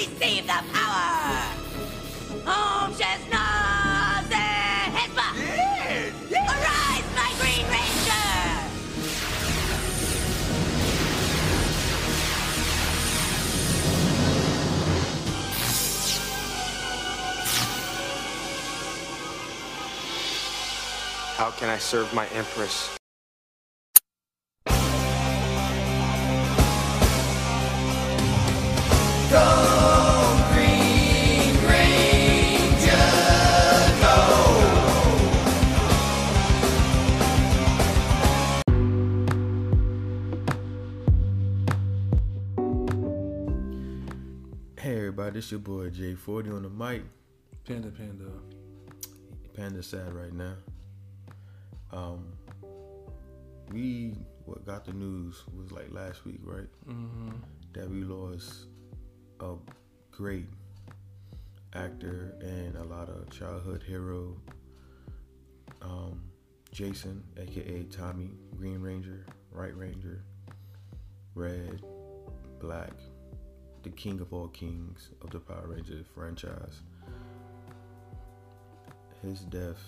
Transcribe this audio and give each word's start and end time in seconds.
receive 0.00 0.46
the 0.46 0.60
power! 0.72 1.52
Om 2.46 2.94
Shesnaze 2.94 4.46
Hezbollah! 4.96 5.34
Arise, 6.48 7.08
my 7.16 7.30
Green 7.40 7.66
Ranger! 7.68 8.30
How 21.36 21.50
can 21.50 21.68
I 21.68 21.78
serve 21.78 22.12
my 22.14 22.26
empress? 22.28 22.99
This 45.40 45.52
your 45.52 45.60
boy 45.60 45.88
J40 45.88 46.54
on 46.54 46.62
the 46.64 46.68
mic. 46.68 47.02
Panda 47.64 47.88
Panda. 47.88 48.26
Panda 49.56 49.82
sad 49.82 50.12
right 50.12 50.34
now. 50.34 50.52
Um, 51.92 52.34
we 53.72 54.12
what 54.44 54.66
got 54.66 54.84
the 54.84 54.92
news 54.92 55.42
was 55.56 55.72
like 55.72 55.90
last 55.92 56.26
week, 56.26 56.40
right? 56.42 56.66
Mm-hmm. 56.86 57.30
That 57.72 57.88
we 57.88 58.02
lost 58.02 58.66
a 59.40 59.54
great 60.10 60.44
actor 61.72 62.34
and 62.42 62.76
a 62.76 62.84
lot 62.84 63.08
of 63.08 63.30
childhood 63.30 63.82
hero. 63.82 64.36
Um, 65.80 66.20
Jason, 66.70 67.24
aka 67.38 67.84
Tommy, 67.84 68.32
Green 68.58 68.82
Ranger, 68.82 69.24
White 69.54 69.74
Ranger, 69.74 70.22
Red, 71.34 71.80
Black, 72.60 72.92
the 73.82 73.90
king 73.90 74.20
of 74.20 74.32
all 74.32 74.48
kings 74.48 75.10
of 75.22 75.30
the 75.30 75.40
Power 75.40 75.66
Rangers 75.66 76.06
franchise. 76.14 76.80
His 79.22 79.40
death 79.40 79.82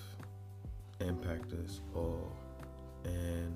impacted 1.00 1.64
us 1.64 1.80
all, 1.94 2.32
and 3.04 3.54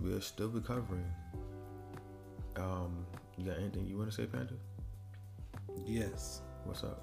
we're 0.00 0.20
still 0.20 0.48
recovering. 0.48 1.06
Um, 2.56 3.06
you 3.36 3.44
got 3.44 3.58
anything 3.58 3.86
you 3.86 3.98
want 3.98 4.10
to 4.10 4.16
say, 4.16 4.26
Panda? 4.26 4.54
Yes. 5.84 6.42
What's 6.64 6.84
up? 6.84 7.02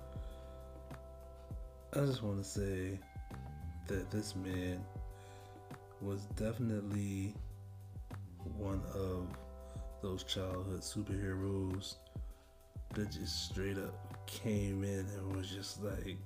I 1.93 1.99
just 1.99 2.23
want 2.23 2.43
to 2.43 2.43
say 2.43 2.99
that 3.87 4.09
this 4.09 4.35
man 4.35 4.83
was 6.01 6.25
definitely 6.35 7.35
one 8.57 8.81
of 8.93 9.27
those 10.03 10.23
childhood 10.23 10.81
superheroes 10.81 11.95
that 12.93 13.09
just 13.09 13.49
straight 13.49 13.77
up 13.77 14.27
came 14.27 14.83
in 14.83 14.99
and 15.17 15.35
was 15.35 15.49
just 15.49 15.81
like, 15.83 16.17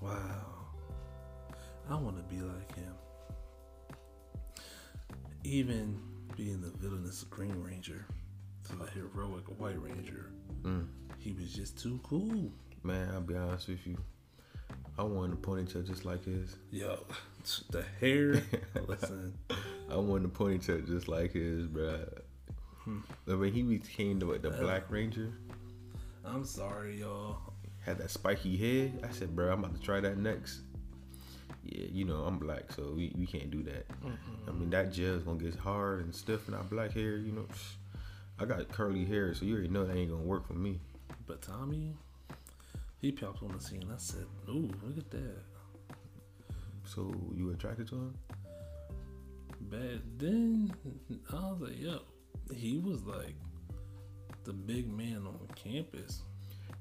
wow, 0.00 0.46
I 1.90 1.94
want 1.96 2.16
to 2.16 2.34
be 2.34 2.40
like 2.40 2.74
him. 2.76 2.94
Even 5.44 6.00
being 6.36 6.60
the 6.60 6.70
villainous 6.78 7.24
Green 7.24 7.60
Ranger 7.62 8.06
to 8.68 8.76
the 8.76 8.86
heroic 8.86 9.44
White 9.60 9.82
Ranger, 9.82 10.30
Mm. 10.62 10.86
he 11.18 11.32
was 11.32 11.52
just 11.52 11.76
too 11.78 11.98
cool. 12.04 12.50
Man, 12.84 13.08
I'll 13.12 13.20
be 13.20 13.34
honest 13.36 13.68
with 13.68 13.84
you. 13.86 13.96
I 14.96 15.02
wanted 15.02 15.34
a 15.34 15.40
ponytail 15.40 15.84
just 15.86 16.04
like 16.04 16.24
his. 16.24 16.56
Yo, 16.70 16.98
the 17.70 17.82
hair. 18.00 18.40
listen, 18.86 19.36
I 19.90 19.96
wanted 19.96 20.26
a 20.26 20.28
ponytail 20.28 20.86
just 20.86 21.08
like 21.08 21.32
his, 21.32 21.66
bruh. 21.66 22.21
Hmm. 22.84 22.98
But 23.26 23.38
when 23.38 23.52
he 23.52 23.62
became 23.62 24.18
the, 24.18 24.38
the 24.38 24.50
uh, 24.50 24.60
Black 24.60 24.90
Ranger, 24.90 25.32
I'm 26.24 26.44
sorry, 26.44 27.00
y'all. 27.00 27.38
had 27.80 27.98
that 27.98 28.10
spiky 28.10 28.56
head, 28.56 29.06
I 29.08 29.12
said, 29.12 29.34
bro, 29.34 29.52
I'm 29.52 29.60
about 29.60 29.74
to 29.74 29.80
try 29.80 30.00
that 30.00 30.18
next. 30.18 30.62
Yeah, 31.64 31.86
you 31.92 32.04
know, 32.04 32.24
I'm 32.24 32.38
black, 32.38 32.72
so 32.72 32.92
we, 32.96 33.12
we 33.16 33.24
can't 33.24 33.50
do 33.50 33.62
that. 33.64 33.88
Mm-hmm. 33.88 34.48
I 34.48 34.52
mean, 34.52 34.70
that 34.70 34.92
gel's 34.92 35.22
gonna 35.22 35.38
get 35.38 35.54
hard 35.54 36.04
and 36.04 36.14
stiff 36.14 36.48
in 36.48 36.54
our 36.54 36.64
black 36.64 36.92
hair, 36.92 37.16
you 37.18 37.32
know. 37.32 37.46
I 38.40 38.46
got 38.46 38.68
curly 38.72 39.04
hair, 39.04 39.32
so 39.34 39.44
you 39.44 39.54
already 39.54 39.68
know 39.68 39.84
that 39.84 39.96
ain't 39.96 40.10
gonna 40.10 40.22
work 40.22 40.46
for 40.46 40.54
me. 40.54 40.80
But 41.26 41.42
Tommy, 41.42 41.94
he 43.00 43.12
popped 43.12 43.42
on 43.44 43.52
the 43.52 43.60
scene. 43.60 43.88
I 43.92 43.98
said, 43.98 44.26
"Ooh, 44.48 44.70
look 44.82 44.98
at 44.98 45.10
that." 45.12 45.36
So 46.84 47.14
you 47.36 47.50
attracted 47.52 47.86
to 47.88 47.94
him? 47.94 48.18
But 49.70 50.02
then 50.18 50.74
I 51.32 51.34
was 51.34 51.60
like, 51.60 51.78
"Yo, 51.80 52.00
he 52.54 52.78
was 52.78 53.02
like 53.04 53.34
the 54.44 54.52
big 54.52 54.90
man 54.92 55.26
on 55.26 55.38
campus." 55.54 56.22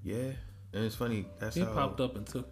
Yeah. 0.03 0.31
And 0.73 0.85
it's 0.85 0.95
funny, 0.95 1.25
that's 1.39 1.55
He 1.55 1.61
how 1.61 1.73
popped 1.73 1.99
up 1.99 2.15
and 2.15 2.25
took. 2.25 2.49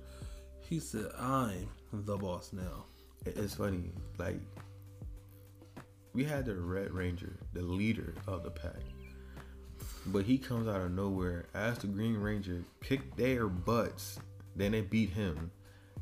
He 0.60 0.80
said, 0.80 1.12
"I'm 1.18 1.70
the 1.92 2.18
boss 2.18 2.52
now." 2.54 2.86
it's 3.26 3.56
funny, 3.56 3.92
like 4.18 4.40
we 6.14 6.24
had 6.24 6.46
the 6.46 6.56
Red 6.56 6.92
Ranger, 6.92 7.38
the 7.54 7.62
leader 7.62 8.16
of 8.28 8.44
the 8.44 8.52
pack. 8.52 8.82
But 10.08 10.26
he 10.26 10.38
comes 10.38 10.68
out 10.68 10.82
of 10.82 10.92
nowhere 10.92 11.46
as 11.54 11.78
the 11.78 11.88
Green 11.88 12.18
Ranger, 12.18 12.64
kicked 12.82 13.18
their 13.18 13.48
butts, 13.48 14.20
then 14.56 14.72
they 14.72 14.82
beat 14.82 15.10
him. 15.10 15.52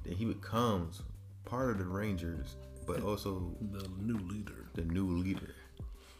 Then 0.04 0.14
he 0.14 0.26
becomes 0.26 1.02
part 1.46 1.72
of 1.72 1.80
the 1.80 1.86
Rangers, 1.86 2.56
but 2.86 3.04
also 3.04 3.56
The 3.62 3.90
new 4.00 4.18
leader, 4.18 4.70
the 4.74 4.84
new 4.84 5.08
leader. 5.08 5.54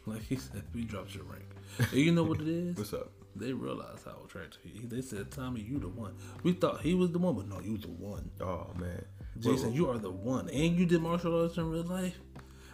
Like 0.08 0.22
he 0.22 0.36
said, 0.36 0.62
we 0.74 0.84
dropped 0.84 1.14
your 1.14 1.24
rank. 1.24 1.44
And 1.78 2.00
you 2.00 2.12
know 2.12 2.24
what 2.24 2.40
it 2.40 2.48
is? 2.48 2.76
What's 2.78 2.92
up? 2.92 3.12
They 3.36 3.52
realized 3.52 4.04
how 4.04 4.16
attractive 4.24 4.60
he. 4.64 4.86
They 4.86 5.00
said, 5.00 5.30
"Tommy, 5.30 5.60
you 5.60 5.78
the 5.78 5.88
one." 5.88 6.14
We 6.42 6.52
thought 6.54 6.80
he 6.80 6.94
was 6.94 7.12
the 7.12 7.18
one, 7.18 7.36
but 7.36 7.48
no, 7.48 7.60
you 7.60 7.78
the 7.78 7.88
one. 7.88 8.30
Oh 8.40 8.72
man. 8.78 9.04
Jason, 9.38 9.68
Well, 9.68 9.76
you 9.76 9.90
are 9.90 9.98
the 9.98 10.10
one, 10.10 10.48
and 10.48 10.76
you 10.76 10.86
did 10.86 11.00
martial 11.00 11.40
arts 11.40 11.56
in 11.56 11.70
real 11.70 11.84
life. 11.84 12.18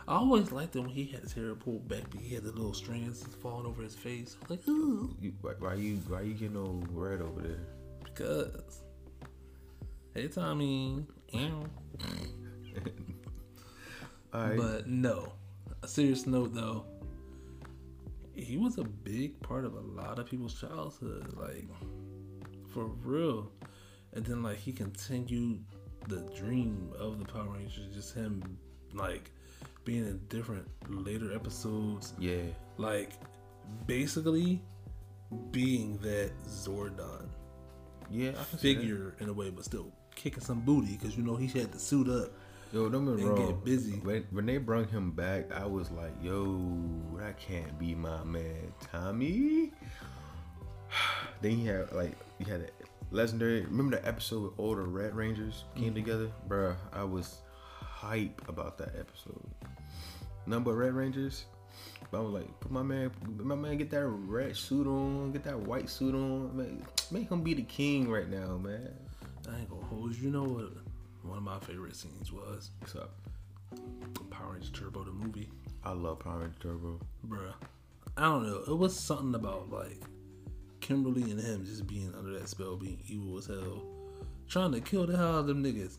I 0.08 0.14
always 0.16 0.52
liked 0.52 0.76
him 0.76 0.84
when 0.84 0.92
he 0.92 1.04
had 1.06 1.20
his 1.20 1.32
hair 1.34 1.54
pulled 1.54 1.86
back, 1.88 2.04
but 2.10 2.20
he 2.20 2.34
had 2.34 2.44
the 2.44 2.52
little 2.52 2.72
strands 2.72 3.24
falling 3.42 3.66
over 3.66 3.82
his 3.82 3.94
face. 3.94 4.36
I 4.38 4.42
was 4.42 4.50
like, 4.50 4.68
ooh, 4.68 5.14
you, 5.20 5.32
why, 5.42 5.52
why 5.58 5.74
you 5.74 5.96
why 6.08 6.22
you 6.22 6.34
getting 6.34 6.56
all 6.56 6.82
red 6.90 7.20
over 7.20 7.40
there? 7.42 7.66
because. 8.14 8.82
Hey, 10.14 10.28
Tommy. 10.28 11.04
Ew. 11.30 11.68
Alright. 14.34 14.56
But 14.56 14.88
no, 14.88 15.32
a 15.82 15.88
serious 15.88 16.26
note 16.26 16.54
though, 16.54 16.86
he 18.34 18.56
was 18.56 18.78
a 18.78 18.84
big 18.84 19.40
part 19.40 19.64
of 19.64 19.74
a 19.74 19.80
lot 19.80 20.18
of 20.18 20.26
people's 20.26 20.58
childhood, 20.60 21.34
like 21.36 21.66
for 22.72 22.86
real. 22.86 23.50
And 24.12 24.24
then 24.24 24.42
like 24.42 24.58
he 24.58 24.72
continued 24.72 25.64
the 26.08 26.20
dream 26.36 26.92
of 26.98 27.18
the 27.18 27.24
Power 27.24 27.48
Rangers, 27.48 27.94
just 27.94 28.14
him 28.14 28.58
like 28.92 29.30
being 29.84 30.06
in 30.06 30.20
different 30.28 30.66
later 30.88 31.34
episodes, 31.34 32.14
yeah. 32.18 32.42
like 32.76 33.12
basically 33.86 34.62
being 35.50 35.98
that 35.98 36.32
Zordon 36.46 37.28
Yeah, 38.10 38.30
I 38.30 38.32
can 38.32 38.58
see 38.58 38.74
that. 38.74 38.80
figure 38.80 39.16
in 39.20 39.28
a 39.28 39.32
way, 39.32 39.50
but 39.50 39.64
still 39.64 39.92
kicking 40.14 40.42
some 40.42 40.60
booty 40.60 40.96
because 40.96 41.16
you 41.16 41.22
know 41.22 41.36
he 41.36 41.46
had 41.46 41.72
to 41.72 41.78
suit 41.78 42.08
up. 42.08 42.30
Yo, 42.74 42.88
don't 42.88 43.04
get 43.06 43.14
me 43.14 43.22
and 43.22 43.36
get 43.36 43.44
wrong. 43.44 43.60
busy. 43.64 43.92
When, 44.02 44.26
when 44.32 44.46
they 44.46 44.56
brought 44.58 44.90
him 44.90 45.12
back, 45.12 45.52
I 45.52 45.64
was 45.64 45.92
like, 45.92 46.12
yo, 46.20 46.60
that 47.18 47.38
can't 47.38 47.78
be 47.78 47.94
my 47.94 48.24
man, 48.24 48.72
Tommy. 48.90 49.70
then 51.40 51.52
he 51.52 51.64
had 51.66 51.93
like 51.93 52.16
he 52.38 52.50
had 52.50 52.62
a 52.62 52.69
legendary. 53.14 53.60
Remember 53.62 53.96
the 53.96 54.04
episode 54.06 54.43
with 54.43 54.52
all 54.58 54.75
the 54.75 54.82
Red 54.82 55.14
Rangers 55.14 55.62
came 55.76 55.84
Mm-hmm. 55.84 55.94
together, 55.94 56.28
Bruh, 56.49 56.75
I 56.93 57.04
was 57.04 57.43
hype 57.81 58.43
about 58.49 58.76
that 58.78 58.96
episode. 58.99 59.40
Number 60.46 60.72
of 60.72 60.76
Red 60.78 60.94
Rangers. 60.94 61.44
But 62.10 62.19
I 62.19 62.20
was 62.22 62.32
like, 62.34 62.60
put 62.60 62.72
my 62.72 62.82
man, 62.82 63.12
my 63.38 63.54
man, 63.54 63.76
get 63.78 63.90
that 63.90 64.06
red 64.06 64.56
suit 64.56 64.87
on, 64.88 65.31
get 65.32 65.43
that 65.44 65.58
white 65.58 65.88
suit 65.88 66.14
on, 66.14 66.56
man, 66.56 66.82
make 67.12 67.28
him 67.31 67.43
be 67.43 67.54
the 67.54 67.62
king 67.62 68.10
right 68.10 68.28
now, 68.28 68.56
man. 68.56 68.88
I 69.49 69.60
ain't 69.60 69.70
gonna 69.70 69.84
hold 69.87 70.14
you. 70.16 70.25
You 70.25 70.31
know 70.31 70.43
what? 70.44 70.72
One 71.25 71.38
of 71.38 71.43
my 71.44 71.59
favorite 71.61 71.97
scenes 71.97 72.31
was 72.32 72.71
What's 72.81 72.94
up? 72.97 73.15
Power 74.31 74.53
Rangers 74.53 74.71
Turbo, 74.71 75.05
the 75.05 75.11
movie. 75.12 75.49
I 75.85 75.93
love 75.93 76.21
Power 76.21 76.38
Ranger 76.41 76.59
Turbo. 76.61 77.00
Bruh. 77.26 77.53
I 78.17 78.23
don't 78.25 78.47
know. 78.47 78.62
It 78.69 78.76
was 78.76 78.99
something 78.99 79.35
about 79.35 79.71
like 79.71 80.00
Kimberly 80.81 81.23
and 81.31 81.41
him 81.41 81.65
just 81.65 81.87
being 81.87 82.12
under 82.17 82.38
that 82.38 82.49
spell, 82.49 82.76
being 82.76 83.00
evil 83.06 83.38
as 83.38 83.47
hell, 83.47 83.82
trying 84.49 84.73
to 84.73 84.81
kill 84.81 85.06
the 85.06 85.17
hell 85.17 85.35
out 85.35 85.38
of 85.41 85.47
them 85.47 85.62
niggas. 85.65 85.99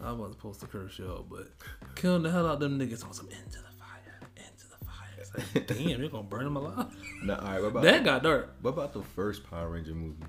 I 0.00 0.12
wasn't 0.12 0.34
supposed 0.36 0.60
to 0.60 0.66
curse 0.66 0.98
y'all, 0.98 1.24
but 1.28 1.48
killing 1.94 2.22
the 2.22 2.30
hell 2.30 2.46
out 2.46 2.54
of 2.54 2.60
them 2.60 2.78
niggas 2.78 3.04
on 3.04 3.12
some 3.12 3.28
into 3.28 3.58
the 3.58 3.72
fire, 3.78 4.20
into 4.36 4.68
the 4.68 4.84
fire. 4.84 5.08
It's 5.18 5.54
like, 5.54 5.66
damn, 5.66 6.00
they're 6.00 6.08
gonna 6.10 6.22
burn 6.24 6.44
them 6.44 6.56
alive. 6.56 6.94
Nah, 7.22 7.36
all 7.38 7.44
right, 7.44 7.60
what 7.62 7.68
about 7.68 7.82
That 7.84 8.04
got 8.04 8.22
dark. 8.22 8.54
what 8.60 8.70
about 8.70 8.92
the 8.92 9.02
first 9.02 9.48
Power 9.48 9.70
Ranger 9.70 9.94
movie? 9.94 10.22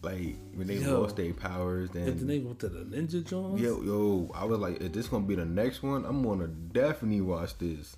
Like 0.00 0.36
when 0.54 0.66
they 0.68 0.76
Yo. 0.76 1.00
lost 1.00 1.16
their 1.16 1.32
powers, 1.34 1.90
then 1.90 2.06
And 2.08 2.20
then 2.20 2.26
they 2.28 2.38
went 2.38 2.60
to 2.60 2.68
the 2.68 2.84
Ninja 2.84 3.24
Jones. 3.24 3.60
yo 3.60 3.82
yo, 3.82 4.30
I 4.34 4.44
was 4.44 4.58
like, 4.60 4.80
is 4.80 4.90
this 4.92 5.08
gonna 5.08 5.26
be 5.26 5.34
the 5.34 5.44
next 5.44 5.82
one? 5.82 6.04
I'm 6.04 6.22
gonna 6.22 6.46
definitely 6.46 7.20
watch 7.20 7.58
this. 7.58 7.96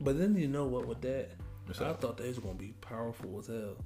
But 0.00 0.18
then 0.18 0.34
you 0.36 0.48
know 0.48 0.64
what? 0.66 0.86
With 0.86 1.02
that, 1.02 1.30
What's 1.66 1.80
I 1.80 1.86
up? 1.90 2.00
thought 2.00 2.16
they 2.16 2.28
was 2.28 2.38
gonna 2.38 2.54
be 2.54 2.74
powerful 2.80 3.38
as 3.38 3.48
hell. 3.48 3.76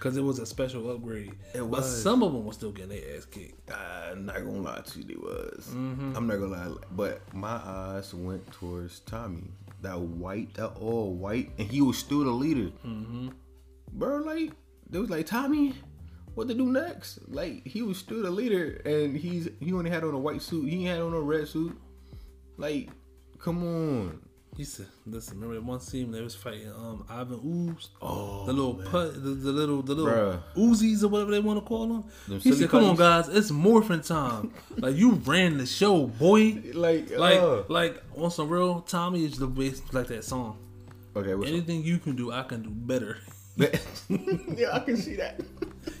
Cause 0.00 0.16
it 0.16 0.24
was 0.24 0.38
a 0.38 0.46
special 0.46 0.90
upgrade. 0.90 1.34
It 1.54 1.60
was. 1.60 1.80
but 1.80 1.82
some 1.86 2.22
of 2.22 2.32
them 2.32 2.46
were 2.46 2.54
still 2.54 2.72
getting 2.72 2.98
their 2.98 3.16
ass 3.18 3.26
kicked. 3.26 3.70
I'm 3.70 4.24
not 4.24 4.36
gonna 4.36 4.62
lie 4.62 4.80
to 4.80 4.98
you, 4.98 5.04
they 5.04 5.14
was. 5.16 5.66
Mm-hmm. 5.74 6.16
I'm 6.16 6.26
not 6.26 6.38
gonna 6.40 6.46
lie, 6.52 6.74
but 6.92 7.34
my 7.34 7.60
eyes 7.62 8.14
went 8.14 8.50
towards 8.50 9.00
Tommy. 9.00 9.42
That 9.82 10.00
white, 10.00 10.54
that 10.54 10.68
all 10.80 11.12
white, 11.12 11.50
and 11.58 11.70
he 11.70 11.82
was 11.82 11.98
still 11.98 12.24
the 12.24 12.30
leader. 12.30 12.70
Mm-hmm. 12.86 13.28
Bro, 13.92 14.18
like 14.22 14.52
they 14.88 14.98
was 14.98 15.10
like 15.10 15.26
Tommy, 15.26 15.74
what 16.34 16.48
to 16.48 16.54
do 16.54 16.66
next? 16.70 17.18
Like 17.28 17.66
he 17.66 17.82
was 17.82 17.98
still 17.98 18.22
the 18.22 18.30
leader, 18.30 18.80
and 18.84 19.16
he's 19.16 19.48
he 19.60 19.72
only 19.72 19.90
had 19.90 20.04
on 20.04 20.14
a 20.14 20.18
white 20.18 20.42
suit. 20.42 20.68
He 20.68 20.84
had 20.84 21.00
on 21.00 21.12
a 21.14 21.20
red 21.20 21.48
suit. 21.48 21.78
Like, 22.56 22.90
come 23.38 23.62
on. 23.64 24.20
He 24.56 24.64
said, 24.64 24.86
"Listen, 25.06 25.36
remember 25.36 25.54
that 25.54 25.64
one 25.64 25.80
scene 25.80 26.10
they 26.10 26.20
was 26.20 26.34
fighting 26.34 26.68
um 26.72 27.06
Ivan 27.08 27.40
Ooze? 27.42 27.88
Oh, 28.02 28.44
the 28.44 28.52
little 28.52 28.74
put, 28.74 29.14
the, 29.14 29.30
the 29.30 29.52
little, 29.52 29.80
the 29.80 29.94
little 29.94 30.12
Bruh. 30.12 30.42
Uzis 30.56 31.02
or 31.04 31.08
whatever 31.08 31.30
they 31.30 31.38
want 31.38 31.60
to 31.60 31.64
call 31.64 31.86
them. 31.86 32.04
Them 32.28 32.40
He 32.40 32.52
said, 32.52 32.68
"Come 32.68 32.84
on, 32.84 32.96
guys, 32.96 33.28
it's 33.28 33.50
morphin 33.50 34.02
time. 34.02 34.52
like 34.76 34.96
you 34.96 35.12
ran 35.12 35.56
the 35.56 35.66
show, 35.66 36.08
boy. 36.08 36.60
Like, 36.74 37.16
Like, 37.16 37.40
uh. 37.40 37.62
like 37.68 38.02
on 38.16 38.30
some 38.30 38.48
real, 38.50 38.80
Tommy 38.82 39.24
is 39.24 39.38
the 39.38 39.46
best. 39.46 39.94
Like 39.94 40.08
that 40.08 40.24
song. 40.24 40.58
okay? 41.16 41.32
Anything 41.48 41.82
you 41.84 41.98
can 41.98 42.16
do, 42.16 42.32
I 42.32 42.42
can 42.42 42.62
do 42.62 42.70
better. 42.70 43.18
yeah, 44.56 44.70
I 44.72 44.80
can 44.80 44.96
see 44.96 45.16
that. 45.16 45.40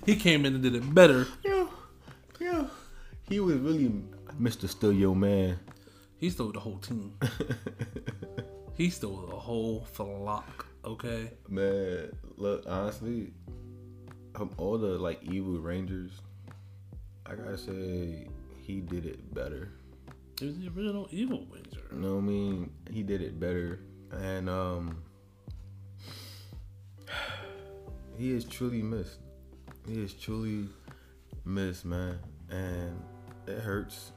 he 0.06 0.16
came 0.16 0.46
in 0.46 0.54
and 0.54 0.62
did 0.62 0.74
it 0.74 0.94
better. 0.94 1.26
Yeah, 1.44 1.66
yeah. 2.40 2.66
He 3.28 3.40
was 3.40 3.56
really 3.56 3.92
Mr. 4.40 4.68
Still 4.68 4.92
Your 4.92 5.14
Man. 5.14 5.58
He 6.16 6.30
stole 6.30 6.52
the 6.52 6.60
whole 6.60 6.78
team. 6.78 7.14
he 8.76 8.90
stole 8.90 9.26
the 9.28 9.36
whole 9.36 9.84
flock. 9.92 10.66
Okay, 10.84 11.30
Man, 11.48 12.10
look, 12.36 12.64
honestly, 12.66 13.32
of 14.34 14.50
all 14.58 14.78
the 14.78 14.98
like 14.98 15.22
evil 15.22 15.58
rangers, 15.58 16.12
I 17.26 17.34
gotta 17.34 17.58
say 17.58 18.28
he 18.62 18.80
did 18.80 19.04
it 19.04 19.34
better. 19.34 19.72
he 20.38 20.46
was 20.46 20.58
the 20.58 20.68
original 20.68 21.06
evil 21.10 21.46
ranger. 21.52 21.82
You 21.92 21.98
know 22.00 22.14
what 22.14 22.22
I 22.22 22.26
mean? 22.26 22.70
He 22.90 23.02
did 23.02 23.20
it 23.20 23.38
better, 23.38 23.80
and 24.12 24.48
um, 24.48 25.02
he 28.20 28.32
is 28.32 28.44
truly 28.44 28.82
missed. 28.82 29.18
He 29.88 30.02
is 30.02 30.12
truly 30.12 30.68
missed, 31.46 31.86
man, 31.86 32.18
and 32.50 33.02
it 33.46 33.58
hurts 33.60 34.12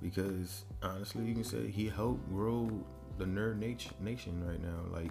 because 0.00 0.64
honestly, 0.80 1.24
you 1.24 1.34
can 1.34 1.44
say 1.44 1.68
he 1.68 1.88
helped 1.88 2.28
grow 2.30 2.70
the 3.18 3.24
nerd 3.24 3.58
nation 3.58 3.92
nation 4.00 4.46
right 4.46 4.62
now. 4.62 4.96
Like, 4.96 5.10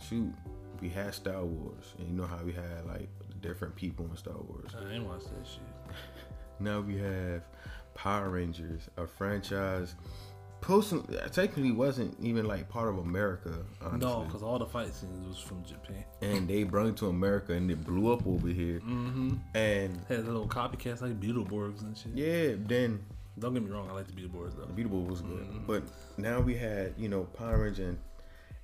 shoot, 0.00 0.32
we 0.80 0.88
had 0.88 1.12
Star 1.12 1.44
Wars, 1.44 1.94
and 1.98 2.08
you 2.08 2.14
know 2.14 2.26
how 2.26 2.38
we 2.44 2.52
had 2.52 2.86
like 2.86 3.08
different 3.40 3.74
people 3.74 4.06
in 4.06 4.16
Star 4.16 4.36
Wars. 4.36 4.70
I 4.80 4.94
ain't 4.94 5.04
watched 5.04 5.28
that 5.28 5.46
shit. 5.46 5.94
Now 6.60 6.80
we 6.80 6.96
have 6.96 7.42
Power 7.94 8.30
Rangers, 8.30 8.88
a 8.96 9.06
franchise. 9.06 9.94
Personally, 10.60 11.16
technically 11.32 11.70
wasn't 11.72 12.16
even 12.20 12.46
like 12.46 12.68
part 12.68 12.88
of 12.88 12.98
America, 12.98 13.54
honestly. 13.80 14.00
No, 14.00 14.24
because 14.24 14.42
all 14.42 14.58
the 14.58 14.66
fight 14.66 14.92
scenes 14.94 15.26
was 15.26 15.38
from 15.38 15.64
Japan. 15.64 16.04
and 16.20 16.48
they 16.48 16.64
brought 16.64 16.86
it 16.86 16.96
to 16.98 17.06
America 17.06 17.52
and 17.52 17.70
it 17.70 17.84
blew 17.84 18.12
up 18.12 18.26
over 18.26 18.48
here. 18.48 18.80
Mm-hmm. 18.80 19.34
And 19.54 20.00
Had 20.08 20.18
a 20.20 20.22
little 20.22 20.48
copycats 20.48 21.00
like 21.00 21.18
Beetleborgs 21.20 21.82
and 21.82 21.96
shit. 21.96 22.12
yeah, 22.14 22.54
then 22.66 23.00
Don't 23.38 23.54
get 23.54 23.62
me 23.62 23.70
wrong, 23.70 23.88
I 23.88 23.92
like 23.94 24.06
the 24.08 24.12
Beetleborgs 24.12 24.56
though. 24.56 24.64
the 24.66 24.72
Beatable 24.82 25.06
was 25.06 25.20
good. 25.20 25.44
Mm-hmm. 25.48 25.66
But 25.66 25.84
now 26.16 26.40
we 26.40 26.54
had, 26.56 26.94
you 26.98 27.08
know, 27.08 27.24
Power 27.24 27.62
Ranger 27.62 27.84
and, 27.90 27.98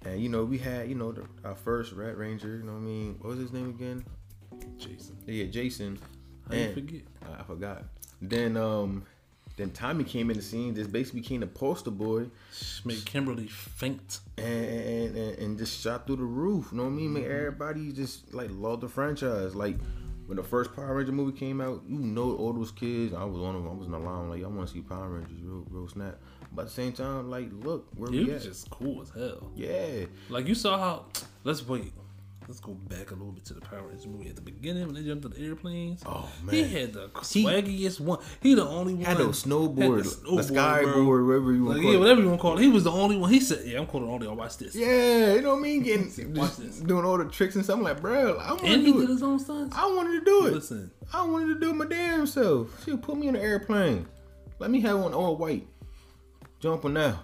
and 0.05 0.21
you 0.21 0.29
know, 0.29 0.45
we 0.45 0.59
had, 0.59 0.89
you 0.89 0.97
know, 0.97 1.13
the, 1.13 1.25
our 1.45 1.55
first 1.55 1.93
Red 1.93 2.17
Ranger, 2.17 2.57
you 2.57 2.65
know 2.65 2.73
what 2.73 2.79
I 2.79 2.83
mean? 2.83 3.17
What 3.21 3.31
was 3.31 3.39
his 3.39 3.53
name 3.53 3.71
again? 3.71 4.05
Jason. 4.79 5.17
Yeah, 5.27 5.45
Jason. 5.47 5.99
How 6.49 6.55
you 6.57 6.63
And- 6.65 6.75
forget? 6.75 7.03
I 7.39 7.43
forgot. 7.45 7.85
Then 8.21 8.57
um 8.57 9.05
then 9.57 9.71
Tommy 9.71 10.05
came 10.05 10.31
in 10.31 10.37
the 10.37 10.43
scene, 10.43 10.75
just 10.75 10.91
basically 10.91 11.21
became 11.21 11.41
the 11.41 11.47
poster 11.47 11.91
boy 11.91 12.27
Made 12.85 13.05
Kimberly 13.05 13.47
faint. 13.47 14.21
and 14.39 15.17
and, 15.17 15.39
and, 15.39 15.59
just 15.59 15.81
shot 15.81 16.07
through 16.07 16.17
the 16.17 16.25
roof. 16.25 16.69
You 16.73 16.79
know 16.79 16.85
what 16.85 16.91
I 16.91 16.93
mean? 16.93 17.13
Make 17.13 17.25
mm-hmm. 17.25 17.33
everybody 17.37 17.93
just 17.93 18.35
like 18.35 18.51
love 18.53 18.81
the 18.81 18.89
franchise. 18.89 19.55
Like 19.55 19.77
when 20.27 20.37
the 20.37 20.43
first 20.43 20.75
Power 20.75 20.95
Ranger 20.97 21.13
movie 21.13 21.39
came 21.39 21.61
out, 21.61 21.83
you 21.87 21.99
know 21.99 22.35
all 22.37 22.53
those 22.53 22.71
kids. 22.73 23.13
I 23.15 23.25
was 23.25 23.41
on 23.43 23.55
them. 23.55 23.69
I 23.69 23.75
was 23.75 23.87
in 23.87 23.93
the 23.93 23.99
line 23.99 24.29
like 24.31 24.43
I 24.43 24.47
want 24.49 24.69
to 24.69 24.75
see 24.75 24.81
Power 24.81 25.09
Rangers, 25.09 25.41
real, 25.43 25.65
real 25.71 25.89
snap. 25.89 26.19
But 26.53 26.63
at 26.63 26.69
the 26.69 26.75
same 26.75 26.93
time, 26.93 27.31
like 27.31 27.49
look 27.53 27.89
where 27.97 28.09
It 28.09 28.13
we 28.13 28.25
was 28.33 28.43
at. 28.45 28.49
just 28.53 28.71
cool 28.71 29.03
as 29.03 29.11
hell. 29.11 29.51
yeah, 29.55 30.07
Like 30.29 30.47
you 30.49 30.55
saw 30.55 30.79
how. 30.79 31.07
Let's 31.45 31.67
wait. 31.67 31.93
Let's 32.47 32.61
go 32.61 32.73
back 32.75 33.11
a 33.11 33.15
little 33.15 33.33
bit 33.33 33.47
to 33.47 33.55
the 33.55 33.63
Power 33.63 33.87
Rangers 33.89 34.07
movie 34.07 34.29
at 34.29 34.37
the 34.37 34.43
beginning 34.43 34.85
when 34.85 34.95
they 34.95 35.03
jumped 35.03 35.23
to 35.23 35.29
the 35.31 35.43
airplanes. 35.43 36.03
Oh, 36.05 36.29
man, 36.43 36.55
he 36.55 36.69
had 36.69 36.93
the 36.93 37.09
swaggiest 37.09 38.01
one. 38.01 38.19
He 38.43 38.55
the 38.55 38.67
only 38.67 38.93
one 38.95 39.05
had 39.05 39.17
those 39.17 39.45
snowboard, 39.45 40.05
had 40.05 40.05
the 40.05 40.53
skyboard, 40.55 41.27
whatever 41.27 41.53
you 41.55 41.65
want 41.65 41.79
Like, 41.79 41.79
to 41.79 41.83
call 41.83 41.91
yeah, 41.93 41.97
it. 41.97 42.01
whatever 42.01 42.21
you 42.21 42.27
want 42.29 42.39
to 42.39 42.43
call 42.43 42.59
it. 42.59 42.63
He 42.63 42.69
was 42.69 42.85
the 42.85 42.91
only 42.93 43.17
one. 43.17 43.31
He 43.31 43.41
said, 43.41 43.65
"Yeah, 43.65 43.79
I'm 43.79 43.87
calling 43.87 44.11
all 44.11 44.23
y'all. 44.23 44.37
Watch 44.37 44.59
this." 44.59 44.75
Yeah, 44.75 45.35
you 45.35 45.41
know 45.41 45.53
what 45.55 45.61
I 45.61 45.63
mean? 45.63 45.83
Getting 45.85 46.35
Watch 46.35 46.57
this. 46.57 46.81
doing 46.81 47.07
all 47.07 47.17
the 47.17 47.25
tricks 47.25 47.55
and 47.55 47.65
stuff. 47.65 47.79
I'm 47.79 47.83
like, 47.83 48.03
bro, 48.03 48.37
I 48.37 48.51
want 48.51 48.61
to 48.61 48.77
do 48.77 48.93
did 48.93 49.03
it. 49.05 49.09
his 49.09 49.23
own 49.23 49.39
stunts. 49.39 49.75
I 49.75 49.87
wanted 49.87 50.19
to 50.19 50.25
do 50.27 50.47
it. 50.47 50.53
Listen, 50.53 50.91
I 51.15 51.23
wanted 51.27 51.55
to 51.55 51.61
do 51.61 51.71
it 51.71 51.75
my 51.77 51.87
damn 51.87 52.27
self. 52.27 52.85
She 52.85 52.95
put 52.97 53.17
me 53.17 53.29
in 53.29 53.37
an 53.37 53.43
airplane. 53.43 54.07
Let 54.59 54.71
me 54.71 54.81
have 54.83 54.99
one 55.01 55.15
all 55.15 55.37
white. 55.37 55.67
Jumping 56.61 56.93
now. 56.93 57.21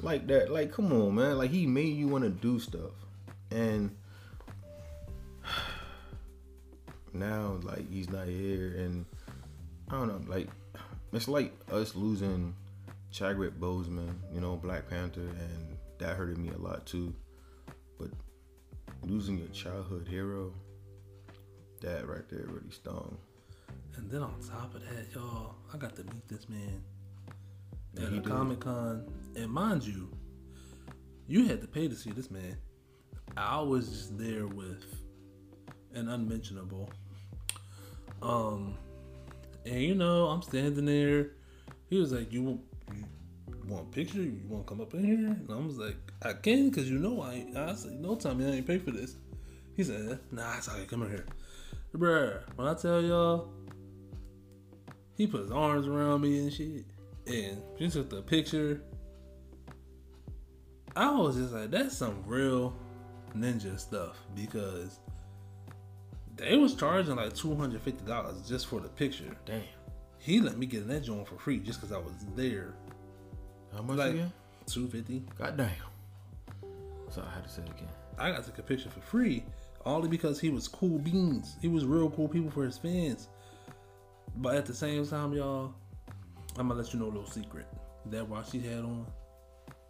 Like 0.00 0.26
that. 0.26 0.50
Like, 0.50 0.72
come 0.72 0.92
on, 0.92 1.14
man. 1.14 1.38
Like 1.38 1.50
he 1.50 1.66
made 1.66 1.96
you 1.96 2.08
want 2.08 2.24
to 2.24 2.30
do 2.30 2.58
stuff. 2.58 2.90
And 3.52 3.94
now 7.14 7.58
like 7.62 7.90
he's 7.90 8.08
not 8.10 8.26
here 8.26 8.74
and 8.78 9.04
I 9.88 9.92
don't 9.98 10.08
know, 10.08 10.32
like 10.32 10.48
it's 11.12 11.28
like 11.28 11.52
us 11.72 11.94
losing 11.96 12.54
Chadwick 13.10 13.58
Boseman, 13.58 14.14
you 14.32 14.40
know, 14.40 14.56
Black 14.56 14.88
Panther, 14.88 15.20
and 15.20 15.76
that 15.98 16.16
hurted 16.16 16.38
me 16.38 16.50
a 16.50 16.58
lot 16.58 16.86
too. 16.86 17.12
But 17.98 18.10
losing 19.02 19.38
your 19.38 19.48
childhood 19.48 20.06
hero, 20.08 20.52
that 21.80 22.06
right 22.06 22.28
there 22.28 22.44
really 22.46 22.70
stung. 22.70 23.18
and 23.96 24.08
then 24.10 24.22
on 24.22 24.34
top 24.40 24.74
of 24.74 24.82
that, 24.82 25.06
y'all, 25.14 25.56
I 25.74 25.76
got 25.78 25.96
to 25.96 26.04
meet 26.04 26.28
this 26.28 26.48
man 26.48 26.82
Yeah, 27.94 28.06
at 28.06 28.12
a. 28.12 28.20
Comic 28.20 28.60
Con, 28.60 29.06
and 29.34 29.50
mind 29.50 29.82
you, 29.84 30.08
you 31.26 31.46
had 31.46 31.60
to 31.62 31.66
pay 31.66 31.88
to 31.88 31.96
see 31.96 32.10
this 32.12 32.30
man. 32.30 32.56
I 33.36 33.60
was 33.60 33.88
just 33.88 34.18
there 34.18 34.46
with 34.46 34.84
an 35.94 36.08
unmentionable. 36.08 36.90
Um, 38.22 38.76
and 39.66 39.80
you 39.80 39.94
know, 39.94 40.26
I'm 40.26 40.42
standing 40.42 40.84
there. 40.84 41.30
He 41.88 41.98
was 41.98 42.12
like, 42.12 42.32
"You, 42.32 42.42
want- 42.42 42.60
you 42.94 43.04
want 43.66 43.88
a 43.88 43.90
picture? 43.90 44.22
You 44.22 44.40
want 44.48 44.66
to 44.66 44.68
come 44.68 44.80
up 44.80 44.94
in 44.94 45.04
here?" 45.04 45.16
And 45.16 45.50
I 45.50 45.56
was 45.56 45.78
like, 45.78 45.96
"I 46.22 46.32
can, 46.34 46.70
cause 46.70 46.88
you 46.88 46.98
know 46.98 47.20
I." 47.22 47.46
I 47.56 47.74
said, 47.74 47.92
"No, 48.00 48.14
Tommy, 48.16 48.46
I 48.46 48.50
ain't 48.56 48.66
pay 48.66 48.78
for 48.78 48.90
this." 48.90 49.16
He 49.76 49.84
said, 49.84 50.18
"Nah, 50.30 50.56
it's 50.58 50.68
okay. 50.68 50.84
Come 50.86 51.02
in 51.02 51.10
here, 51.10 51.26
bruh." 51.96 52.42
When 52.56 52.66
I 52.68 52.74
tell 52.74 53.00
y'all, 53.02 53.48
he 55.16 55.26
put 55.26 55.42
his 55.42 55.50
arms 55.50 55.86
around 55.86 56.20
me 56.22 56.38
and 56.40 56.52
shit, 56.52 56.84
and 57.26 57.62
he 57.76 57.88
took 57.88 58.10
the 58.10 58.22
picture. 58.22 58.82
I 60.96 61.10
was 61.16 61.36
just 61.36 61.52
like, 61.52 61.70
"That's 61.70 61.96
some 61.96 62.22
real 62.26 62.74
ninja 63.34 63.78
stuff," 63.78 64.16
because 64.34 64.98
they 66.40 66.56
was 66.56 66.74
charging 66.74 67.16
like 67.16 67.34
two 67.34 67.54
hundred 67.54 67.80
fifty 67.82 68.04
dollars 68.04 68.48
just 68.48 68.66
for 68.66 68.80
the 68.80 68.88
picture. 68.88 69.36
Damn. 69.46 69.62
He 70.18 70.40
let 70.40 70.58
me 70.58 70.66
get 70.66 70.82
in 70.82 70.88
that 70.88 71.00
joint 71.04 71.26
for 71.28 71.36
free 71.38 71.58
just 71.58 71.80
because 71.80 71.94
I 71.94 71.98
was 71.98 72.12
there. 72.36 72.74
How 73.74 73.82
much 73.82 73.96
Like 73.98 74.14
again? 74.14 74.32
two 74.66 74.88
fifty. 74.88 75.24
God 75.38 75.56
damn. 75.56 75.70
So 77.10 77.22
I 77.26 77.34
had 77.34 77.44
to 77.44 77.50
say 77.50 77.62
it 77.62 77.70
again. 77.70 77.88
I 78.18 78.30
got 78.30 78.44
to 78.44 78.50
take 78.50 78.58
a 78.58 78.62
picture 78.62 78.90
for 78.90 79.00
free 79.00 79.44
only 79.86 80.08
because 80.08 80.38
he 80.38 80.50
was 80.50 80.68
cool 80.68 80.98
beans. 80.98 81.56
He 81.62 81.68
was 81.68 81.84
real 81.86 82.10
cool 82.10 82.28
people 82.28 82.50
for 82.50 82.64
his 82.64 82.76
fans. 82.78 83.28
But 84.36 84.56
at 84.56 84.66
the 84.66 84.74
same 84.74 85.06
time, 85.06 85.32
y'all, 85.32 85.74
I'm 86.58 86.68
gonna 86.68 86.80
let 86.80 86.92
you 86.92 87.00
know 87.00 87.06
a 87.06 87.14
little 87.14 87.26
secret. 87.26 87.66
That 88.06 88.28
watch 88.28 88.52
he 88.52 88.60
had 88.60 88.80
on, 88.80 89.06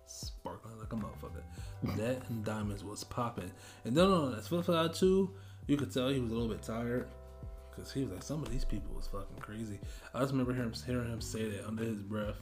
sparkling 0.07 0.79
like 0.79 0.93
a 0.93 0.97
motherfucker. 0.97 1.97
that 1.97 2.29
and 2.29 2.45
diamonds 2.45 2.85
was 2.85 3.05
popping. 3.05 3.51
And 3.85 3.97
then 3.97 4.07
on 4.07 4.33
that 4.33 4.45
flip 4.45 4.65
side 4.65 4.95
too, 4.95 5.35
you 5.67 5.77
could 5.77 5.93
tell 5.93 6.09
he 6.09 6.21
was 6.21 6.31
a 6.31 6.35
little 6.35 6.49
bit 6.49 6.63
tired. 6.63 7.09
Cause 7.77 7.93
he 7.93 8.03
was 8.03 8.11
like, 8.11 8.23
some 8.23 8.43
of 8.43 8.51
these 8.51 8.65
people 8.65 8.95
was 8.95 9.07
fucking 9.07 9.39
crazy. 9.39 9.79
I 10.13 10.21
just 10.21 10.33
remember 10.33 10.53
hearing, 10.53 10.75
hearing 10.85 11.11
him 11.11 11.21
say 11.21 11.49
that 11.49 11.67
under 11.67 11.85
his 11.85 12.03
breath 12.03 12.37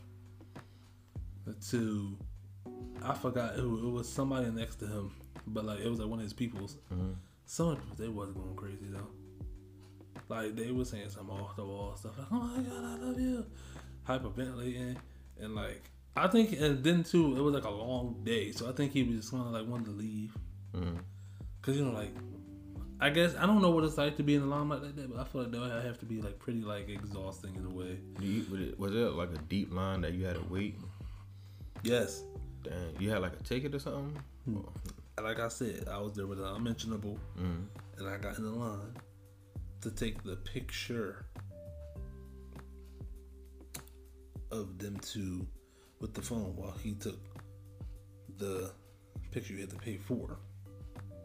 to 1.71 2.17
I 3.03 3.15
forgot 3.15 3.55
who, 3.55 3.89
it 3.89 3.91
was 3.91 4.09
somebody 4.09 4.51
next 4.51 4.77
to 4.77 4.87
him, 4.87 5.13
but 5.47 5.65
like 5.65 5.81
it 5.81 5.89
was 5.89 6.01
like 6.01 6.09
one 6.09 6.19
of 6.19 6.25
his 6.25 6.33
people's. 6.33 6.77
Mm-hmm. 6.93 7.13
Some 7.47 7.69
of 7.69 7.97
they 7.97 8.09
wasn't 8.09 8.37
going 8.39 8.57
crazy 8.57 8.87
though. 8.91 9.09
Like 10.29 10.57
they 10.57 10.71
was 10.73 10.91
saying 10.91 11.11
some 11.11 11.31
off 11.31 11.57
the 11.57 11.65
wall 11.65 11.97
stuff 11.97 12.19
like, 12.19 12.27
"Oh 12.31 12.41
my 12.41 12.63
god, 12.63 12.85
I 12.85 13.05
love 13.05 13.21
you," 13.21 13.47
hyperventilating, 14.07 14.97
and 15.41 15.55
like 15.55 15.91
I 16.17 16.27
think, 16.29 16.53
and 16.61 16.83
then 16.83 17.05
too, 17.05 17.37
it 17.37 17.41
was 17.41 17.55
like 17.55 17.65
a 17.65 17.71
long 17.71 18.21
day, 18.25 18.53
so 18.53 18.69
I 18.69 18.73
think 18.73 18.93
he 18.93 19.05
was 19.05 19.17
just 19.17 19.31
kind 19.31 19.47
of 19.47 19.53
like 19.53 19.67
wanted 19.67 19.87
to 19.87 19.93
leave, 19.93 20.37
mm-hmm. 20.75 20.97
cause 21.63 21.77
you 21.77 21.85
know 21.85 21.93
like. 21.93 22.15
I 23.01 23.11
guess 23.11 23.37
I 23.37 23.47
don't 23.47 23.63
know 23.63 23.71
what 23.71 23.85
it's 23.85 23.97
like 23.97 24.17
to 24.17 24.25
be 24.25 24.35
in 24.35 24.41
the 24.41 24.47
limelight 24.47 24.83
like 24.83 24.97
that, 24.97 25.15
but 25.15 25.21
I 25.21 25.25
feel 25.25 25.43
like 25.43 25.53
that 25.53 25.61
would 25.61 25.85
have 25.85 25.99
to 26.01 26.07
be 26.07 26.21
like 26.21 26.39
pretty 26.39 26.63
like 26.63 26.89
exhausting 26.89 27.55
in 27.55 27.65
a 27.65 27.71
way. 27.71 27.99
You, 28.21 28.45
was, 28.51 28.61
it, 28.61 28.79
was 28.79 28.93
it 28.93 29.13
like 29.15 29.31
a 29.31 29.39
deep 29.49 29.73
line 29.73 30.01
that 30.01 30.15
you 30.15 30.25
had 30.25 30.35
to 30.35 30.45
wait? 30.51 30.77
Yes, 31.85 32.25
Dang, 32.65 32.97
you 32.99 33.11
had 33.11 33.23
like 33.23 33.35
a 33.35 33.43
ticket 33.45 33.75
or 33.75 33.79
something? 33.79 34.21
Hmm. 34.45 34.59
like 35.23 35.39
I 35.39 35.49
said, 35.49 35.87
I 35.89 35.99
was 35.99 36.15
there 36.15 36.27
with 36.27 36.41
an 36.41 36.47
unmentionable, 36.47 37.19
mm. 37.39 37.67
and 37.99 38.09
I 38.09 38.17
got 38.17 38.37
in 38.39 38.45
the 38.45 38.51
line 38.51 38.95
to 39.83 39.91
take 39.93 40.25
the 40.25 40.37
picture 40.37 41.25
of 44.51 44.79
them 44.79 44.99
two 45.01 45.47
with 46.01 46.15
the 46.15 46.23
phone 46.23 46.57
while 46.57 46.75
he 46.83 46.95
took 46.95 47.19
the 48.39 48.73
picture 49.31 49.53
you 49.53 49.61
had 49.61 49.71
to 49.71 49.77
pay 49.77 49.99
for. 49.99 50.37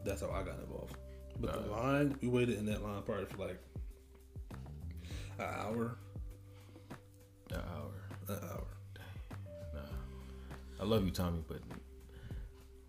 That's 0.04 0.22
how 0.22 0.30
I 0.30 0.44
got 0.44 0.60
involved. 0.60 0.98
But 1.40 1.66
the 1.66 1.72
line, 1.72 2.18
we 2.22 2.28
waited 2.28 2.58
in 2.58 2.66
that 2.68 2.84
line 2.84 3.02
probably 3.04 3.26
for 3.26 3.38
like 3.38 3.60
an 5.40 5.46
hour. 5.46 5.98
An 7.52 7.58
hour. 7.58 7.92
An 8.30 8.40
hour. 8.44 8.68
Nah, 9.74 9.80
I 10.80 10.86
love 10.86 11.06
you, 11.06 11.12
Tommy, 11.12 11.44
but 11.48 11.60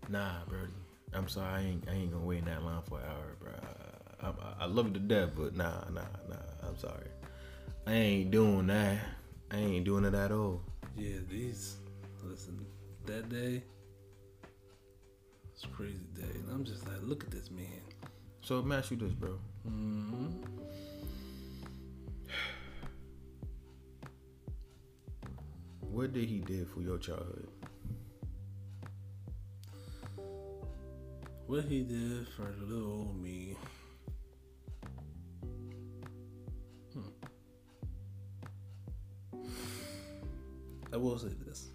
nah, 0.09 0.43
Brody. 0.47 0.71
I'm 1.13 1.27
sorry, 1.29 1.47
I 1.47 1.61
ain't, 1.61 1.87
I 1.89 1.93
ain't 1.93 2.11
gonna 2.11 2.25
wait 2.25 2.39
in 2.39 2.45
that 2.45 2.63
line 2.63 2.81
for 2.87 2.99
an 2.99 3.05
hour, 3.05 3.35
bro. 3.39 3.51
I, 4.21 4.27
I, 4.27 4.63
I 4.63 4.65
love 4.65 4.87
you 4.87 4.93
to 4.93 4.99
death, 4.99 5.29
but 5.35 5.55
nah, 5.55 5.85
nah, 5.89 6.01
nah. 6.29 6.67
I'm 6.67 6.77
sorry. 6.77 7.07
I 7.87 7.93
ain't 7.93 8.31
doing 8.31 8.67
that. 8.67 8.99
I 9.51 9.57
ain't 9.57 9.85
doing 9.85 10.05
it 10.05 10.13
at 10.13 10.31
all. 10.31 10.61
Yeah, 10.97 11.17
these. 11.29 11.75
Listen, 12.23 12.65
that 13.05 13.29
day. 13.29 13.63
It's 15.53 15.65
crazy 15.65 15.99
day, 16.15 16.23
and 16.23 16.49
I'm 16.51 16.65
just 16.65 16.85
like, 16.87 16.97
look 17.03 17.23
at 17.23 17.31
this 17.31 17.49
man. 17.51 17.81
So 18.45 18.57
let 18.57 18.65
me 18.67 18.75
ask 18.75 18.91
you 18.91 18.97
this, 18.97 19.11
bro. 19.11 19.39
What 25.79 26.13
did 26.13 26.29
he 26.29 26.41
did 26.41 26.67
for 26.69 26.81
your 26.81 26.99
childhood? 26.99 27.47
What 31.47 31.63
he 31.63 31.81
did 31.81 32.27
for 32.27 32.53
little 32.67 32.91
old 32.91 33.19
me. 33.19 33.57
Hmm. 36.93 37.09
I 40.93 40.97
will 40.97 41.17
say 41.17 41.29
this. 41.47 41.71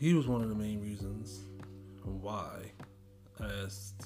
He 0.00 0.14
was 0.14 0.26
one 0.26 0.42
of 0.42 0.48
the 0.48 0.56
main 0.56 0.80
reasons 0.82 1.42
why 2.02 2.72
I 3.38 3.46
asked. 3.64 4.01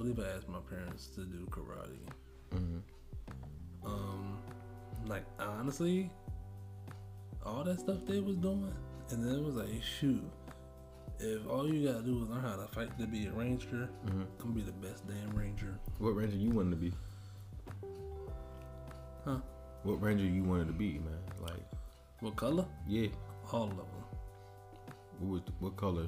I 0.00 0.02
believe 0.02 0.18
I 0.18 0.34
asked 0.34 0.48
my 0.48 0.60
parents 0.60 1.08
to 1.08 1.26
do 1.26 1.46
karate. 1.50 1.98
Um, 3.84 4.38
like 5.06 5.24
honestly, 5.38 6.10
all 7.44 7.62
that 7.64 7.80
stuff 7.80 7.98
they 8.08 8.20
was 8.20 8.36
doing, 8.36 8.72
and 9.10 9.22
then 9.22 9.34
it 9.34 9.44
was 9.44 9.56
like, 9.56 9.68
shoot, 9.82 10.24
if 11.18 11.46
all 11.46 11.70
you 11.70 11.86
gotta 11.86 12.02
do 12.02 12.22
is 12.22 12.30
learn 12.30 12.40
how 12.40 12.56
to 12.56 12.66
fight 12.68 12.98
to 12.98 13.06
be 13.06 13.26
a 13.26 13.32
ranger, 13.32 13.90
I'm 14.06 14.26
gonna 14.38 14.54
be 14.54 14.62
the 14.62 14.72
best 14.72 15.06
damn 15.06 15.36
ranger. 15.36 15.78
What 15.98 16.12
ranger 16.12 16.36
you 16.36 16.48
wanted 16.48 16.70
to 16.70 16.76
be? 16.76 16.92
Huh? 19.26 19.40
What 19.82 20.00
ranger 20.00 20.24
you 20.24 20.44
wanted 20.44 20.68
to 20.68 20.72
be, 20.72 20.92
man? 20.92 21.18
Like, 21.42 21.62
What 22.20 22.36
color? 22.36 22.64
yeah. 22.88 23.08
All 23.52 23.64
of 23.64 23.76
them. 23.76 23.86
What 25.18 25.42
what 25.58 25.76
color? 25.76 26.06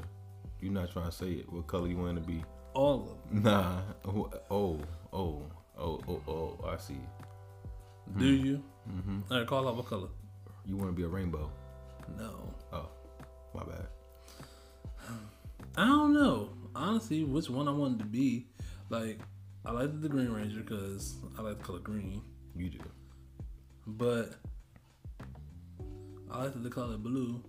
you 0.63 0.71
not 0.71 0.91
trying 0.93 1.07
to 1.07 1.13
say 1.13 1.33
it. 1.33 1.53
What 1.53 1.67
color 1.67 1.89
you 1.89 1.99
want 1.99 2.17
to 2.17 2.23
be? 2.23 2.43
All 2.75 2.95
of 3.03 3.07
them. 3.31 3.43
Nah. 3.43 3.81
Oh, 4.05 4.31
oh, 4.51 4.81
oh, 5.13 5.43
oh, 5.79 6.23
oh. 6.29 6.65
I 6.67 6.77
see. 6.77 7.01
Do 8.17 8.27
you? 8.27 8.63
Mm-hmm. 8.91 9.21
All 9.31 9.39
right, 9.39 9.47
call 9.47 9.69
out 9.69 9.77
what 9.77 9.87
color? 9.87 10.09
You 10.65 10.77
want 10.77 10.91
to 10.91 10.93
be 10.93 11.03
a 11.03 11.09
rainbow? 11.09 11.51
No. 12.19 12.55
Oh, 12.73 12.89
my 13.55 13.63
bad. 13.65 13.87
I 15.77 15.87
don't 15.87 16.13
know. 16.13 16.51
Honestly, 16.75 17.25
which 17.25 17.49
one 17.49 17.69
I 17.69 17.73
wanted 17.73 18.01
to 18.01 18.05
be. 18.05 18.47
Like, 18.91 19.21
I 19.65 19.73
like 19.73 20.01
the 20.01 20.09
Green 20.09 20.31
Ranger 20.31 20.61
because 20.61 21.17
I 21.39 21.43
like 21.43 21.59
the 21.59 21.65
color 21.65 21.79
green. 21.79 22.23
You 22.55 22.69
do. 22.69 22.81
But 23.87 24.35
I 26.31 26.45
liked 26.45 26.63
the 26.63 26.71
color 26.71 26.97
blue. 26.99 27.43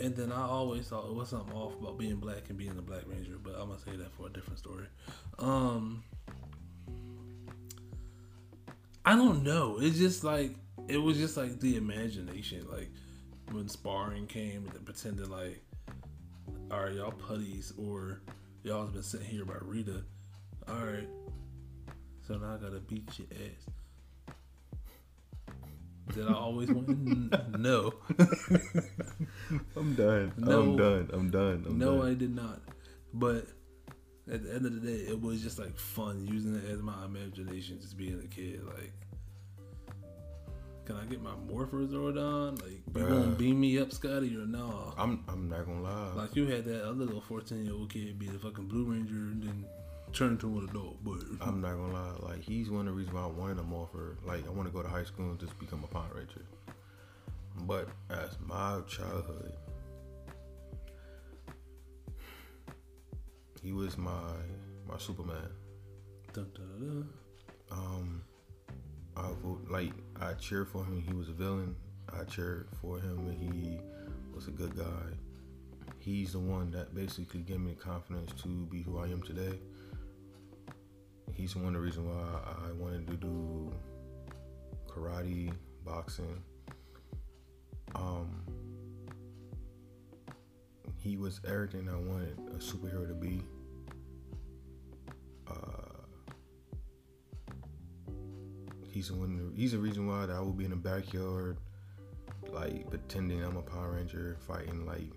And 0.00 0.16
then 0.16 0.32
I 0.32 0.42
always 0.42 0.88
thought 0.88 1.06
it 1.06 1.14
was 1.14 1.28
something 1.28 1.54
off 1.54 1.78
about 1.78 1.98
being 1.98 2.16
black 2.16 2.48
and 2.48 2.56
being 2.56 2.76
a 2.78 2.82
black 2.82 3.02
ranger, 3.06 3.36
but 3.42 3.54
I'm 3.54 3.68
gonna 3.68 3.78
say 3.78 3.96
that 3.96 4.12
for 4.12 4.28
a 4.28 4.30
different 4.30 4.58
story. 4.58 4.86
Um 5.38 6.02
I 9.04 9.14
don't 9.14 9.42
know. 9.42 9.78
It's 9.80 9.98
just 9.98 10.24
like 10.24 10.54
it 10.88 10.96
was 10.96 11.18
just 11.18 11.36
like 11.36 11.60
the 11.60 11.76
imagination. 11.76 12.66
Like 12.70 12.90
when 13.52 13.68
sparring 13.68 14.26
came 14.26 14.66
and 14.74 14.84
pretending 14.84 15.30
like 15.30 15.62
Alright, 16.72 16.94
y'all 16.94 17.10
putties 17.10 17.72
or 17.76 18.22
y'all's 18.62 18.90
been 18.90 19.02
sitting 19.02 19.26
here 19.26 19.44
by 19.44 19.56
Rita. 19.60 20.02
Alright. 20.68 21.08
So 22.26 22.34
now 22.34 22.54
I 22.54 22.56
gotta 22.56 22.80
beat 22.80 23.18
your 23.18 23.28
ass. 23.32 23.66
Did 26.12 26.28
I 26.28 26.34
always 26.34 26.70
win? 26.70 27.30
no. 27.58 27.92
I'm 29.76 29.94
done. 29.94 30.32
No. 30.36 30.60
I'm 30.60 30.76
done. 30.76 31.10
I'm 31.12 31.30
done. 31.30 31.64
I'm 31.66 31.78
no, 31.78 31.98
done. 31.98 32.10
I 32.10 32.14
did 32.14 32.34
not. 32.34 32.60
But 33.12 33.46
at 34.30 34.42
the 34.44 34.54
end 34.54 34.66
of 34.66 34.80
the 34.80 34.80
day, 34.80 35.04
it 35.10 35.20
was 35.20 35.42
just 35.42 35.58
like 35.58 35.76
fun 35.78 36.26
using 36.26 36.54
it 36.54 36.64
as 36.70 36.82
my 36.82 37.04
imagination, 37.04 37.80
just 37.80 37.96
being 37.96 38.20
a 38.22 38.28
kid. 38.28 38.62
Like, 38.64 38.92
can 40.84 40.96
I 40.96 41.04
get 41.04 41.22
my 41.22 41.34
Morpher 41.48 41.78
Zordon? 41.86 42.60
Like, 42.62 42.80
you 42.96 43.08
gonna 43.08 43.30
beam 43.36 43.60
me 43.60 43.78
up, 43.78 43.92
Scotty, 43.92 44.36
or 44.36 44.46
no? 44.46 44.92
I'm 44.96 45.24
I'm 45.28 45.48
not 45.48 45.66
gonna 45.66 45.82
lie. 45.82 46.12
Like, 46.14 46.36
you 46.36 46.46
had 46.46 46.64
that 46.64 46.84
other 46.84 47.04
little 47.04 47.20
14 47.20 47.64
year 47.64 47.74
old 47.74 47.92
kid 47.92 48.18
be 48.18 48.26
the 48.26 48.38
fucking 48.38 48.66
Blue 48.66 48.84
Ranger 48.84 49.14
and 49.14 49.42
then 49.42 49.64
turn 50.12 50.32
into 50.32 50.58
an 50.58 50.68
adult. 50.68 51.02
But 51.04 51.22
I'm 51.40 51.60
not 51.60 51.74
gonna 51.74 51.92
lie. 51.92 52.30
Like 52.30 52.42
he's 52.42 52.70
one 52.70 52.80
of 52.80 52.86
the 52.86 52.92
reasons 52.92 53.14
why 53.14 53.22
I 53.22 53.26
wanted 53.26 53.58
him 53.58 53.72
offer. 53.72 54.16
Like 54.24 54.46
I 54.46 54.50
want 54.50 54.68
to 54.68 54.72
go 54.72 54.82
to 54.82 54.88
high 54.88 55.04
school 55.04 55.30
and 55.30 55.38
just 55.38 55.58
become 55.58 55.84
a 55.84 55.86
Power 55.86 56.10
Ranger. 56.14 56.44
But 57.62 57.88
as 58.08 58.36
my 58.44 58.80
childhood, 58.88 59.52
he 63.62 63.72
was 63.72 63.98
my 63.98 64.34
my 64.88 64.98
Superman. 64.98 65.50
Dun, 66.32 66.46
dun, 66.54 66.68
dun, 66.68 66.88
dun. 66.88 67.08
Um, 67.72 68.22
I 69.16 69.28
vote 69.42 69.66
like 69.68 69.92
I 70.20 70.34
cheered 70.34 70.68
for 70.68 70.84
him. 70.84 71.00
He 71.00 71.12
was 71.12 71.28
a 71.28 71.32
villain. 71.32 71.76
I 72.12 72.24
cheered 72.24 72.68
for 72.80 72.98
him, 72.98 73.18
and 73.28 73.38
he 73.38 73.78
was 74.34 74.48
a 74.48 74.50
good 74.50 74.76
guy. 74.76 74.84
He's 75.98 76.32
the 76.32 76.38
one 76.38 76.70
that 76.70 76.94
basically 76.94 77.40
gave 77.40 77.60
me 77.60 77.72
the 77.74 77.80
confidence 77.80 78.32
to 78.42 78.48
be 78.48 78.82
who 78.82 78.98
I 78.98 79.04
am 79.04 79.22
today. 79.22 79.58
He's 81.34 81.56
one 81.56 81.68
of 81.68 81.72
the 81.74 81.80
reasons 81.80 82.06
why 82.06 82.66
I 82.68 82.72
wanted 82.72 83.06
to 83.08 83.16
do 83.16 83.72
karate, 84.88 85.52
boxing. 85.84 86.42
Um, 87.94 88.42
he 90.98 91.16
was 91.16 91.40
everything 91.46 91.88
I 91.88 91.96
wanted 91.96 92.38
a 92.54 92.58
superhero 92.58 93.08
to 93.08 93.14
be. 93.14 93.42
Uh, 95.48 96.02
he's 98.88 99.08
the 99.08 99.14
one. 99.14 99.52
He's 99.56 99.72
the 99.72 99.78
reason 99.78 100.06
why 100.06 100.24
I 100.24 100.40
will 100.40 100.52
be 100.52 100.64
in 100.64 100.70
the 100.70 100.76
backyard, 100.76 101.56
like 102.52 102.88
pretending 102.90 103.42
I'm 103.42 103.56
a 103.56 103.62
Power 103.62 103.92
Ranger, 103.92 104.36
fighting 104.46 104.86
like 104.86 105.12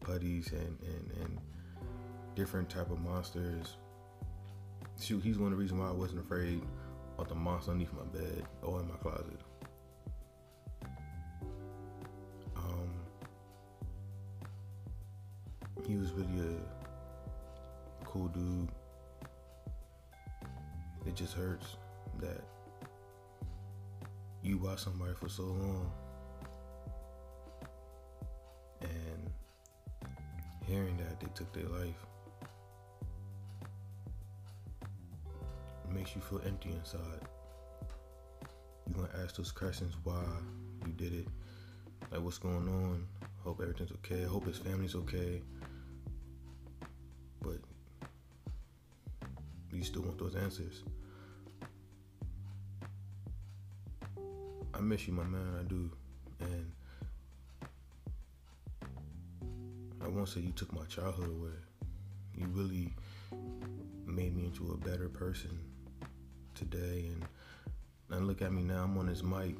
putties 0.00 0.52
and 0.52 0.78
and 0.82 1.12
and 1.22 1.38
different 2.34 2.68
type 2.68 2.90
of 2.90 3.00
monsters 3.00 3.76
shoot, 5.00 5.22
he's 5.22 5.38
one 5.38 5.52
of 5.52 5.58
the 5.58 5.62
reasons 5.62 5.80
why 5.80 5.88
I 5.88 5.92
wasn't 5.92 6.20
afraid 6.20 6.62
of 7.18 7.28
the 7.28 7.34
monster 7.34 7.70
underneath 7.70 7.92
my 7.92 8.04
bed 8.04 8.44
or 8.62 8.80
in 8.80 8.88
my 8.88 8.94
closet. 8.96 9.40
Um, 12.56 12.90
he 15.86 15.96
was 15.96 16.12
really 16.12 16.56
a 18.02 18.04
cool 18.04 18.28
dude. 18.28 18.68
It 21.06 21.14
just 21.14 21.34
hurts 21.34 21.76
that 22.20 22.42
you 24.42 24.58
watch 24.58 24.80
somebody 24.80 25.14
for 25.14 25.28
so 25.28 25.42
long 25.42 25.90
and 28.80 29.30
hearing 30.66 30.96
that 30.98 31.20
they 31.20 31.28
took 31.34 31.52
their 31.52 31.68
life 31.68 32.06
makes 36.04 36.16
you 36.16 36.20
feel 36.20 36.42
empty 36.46 36.68
inside. 36.68 37.26
You're 38.86 39.06
gonna 39.06 39.24
ask 39.24 39.36
those 39.36 39.50
questions 39.50 39.94
why 40.04 40.22
you 40.86 40.92
did 40.92 41.14
it, 41.14 41.28
like 42.12 42.20
what's 42.20 42.36
going 42.36 42.68
on. 42.68 43.06
Hope 43.42 43.62
everything's 43.62 43.90
okay. 43.92 44.22
Hope 44.24 44.44
his 44.46 44.58
family's 44.58 44.94
okay. 44.94 45.40
But 47.40 47.56
you 49.72 49.82
still 49.82 50.02
want 50.02 50.18
those 50.18 50.36
answers. 50.36 50.82
I 54.74 54.80
miss 54.80 55.08
you, 55.08 55.14
my 55.14 55.24
man. 55.24 55.56
I 55.58 55.62
do, 55.62 55.90
and 56.40 56.70
I 60.02 60.08
won't 60.08 60.28
say 60.28 60.40
you 60.40 60.52
took 60.52 60.70
my 60.74 60.84
childhood 60.84 61.30
away. 61.30 61.56
You 62.34 62.46
really 62.48 62.92
made 64.04 64.36
me 64.36 64.44
into 64.44 64.70
a 64.72 64.76
better 64.76 65.08
person 65.08 65.73
today, 66.54 67.10
and 67.12 67.24
and 68.10 68.26
look 68.26 68.42
at 68.42 68.52
me 68.52 68.62
now. 68.62 68.84
I'm 68.84 68.96
on 68.98 69.06
this 69.06 69.22
mic 69.22 69.56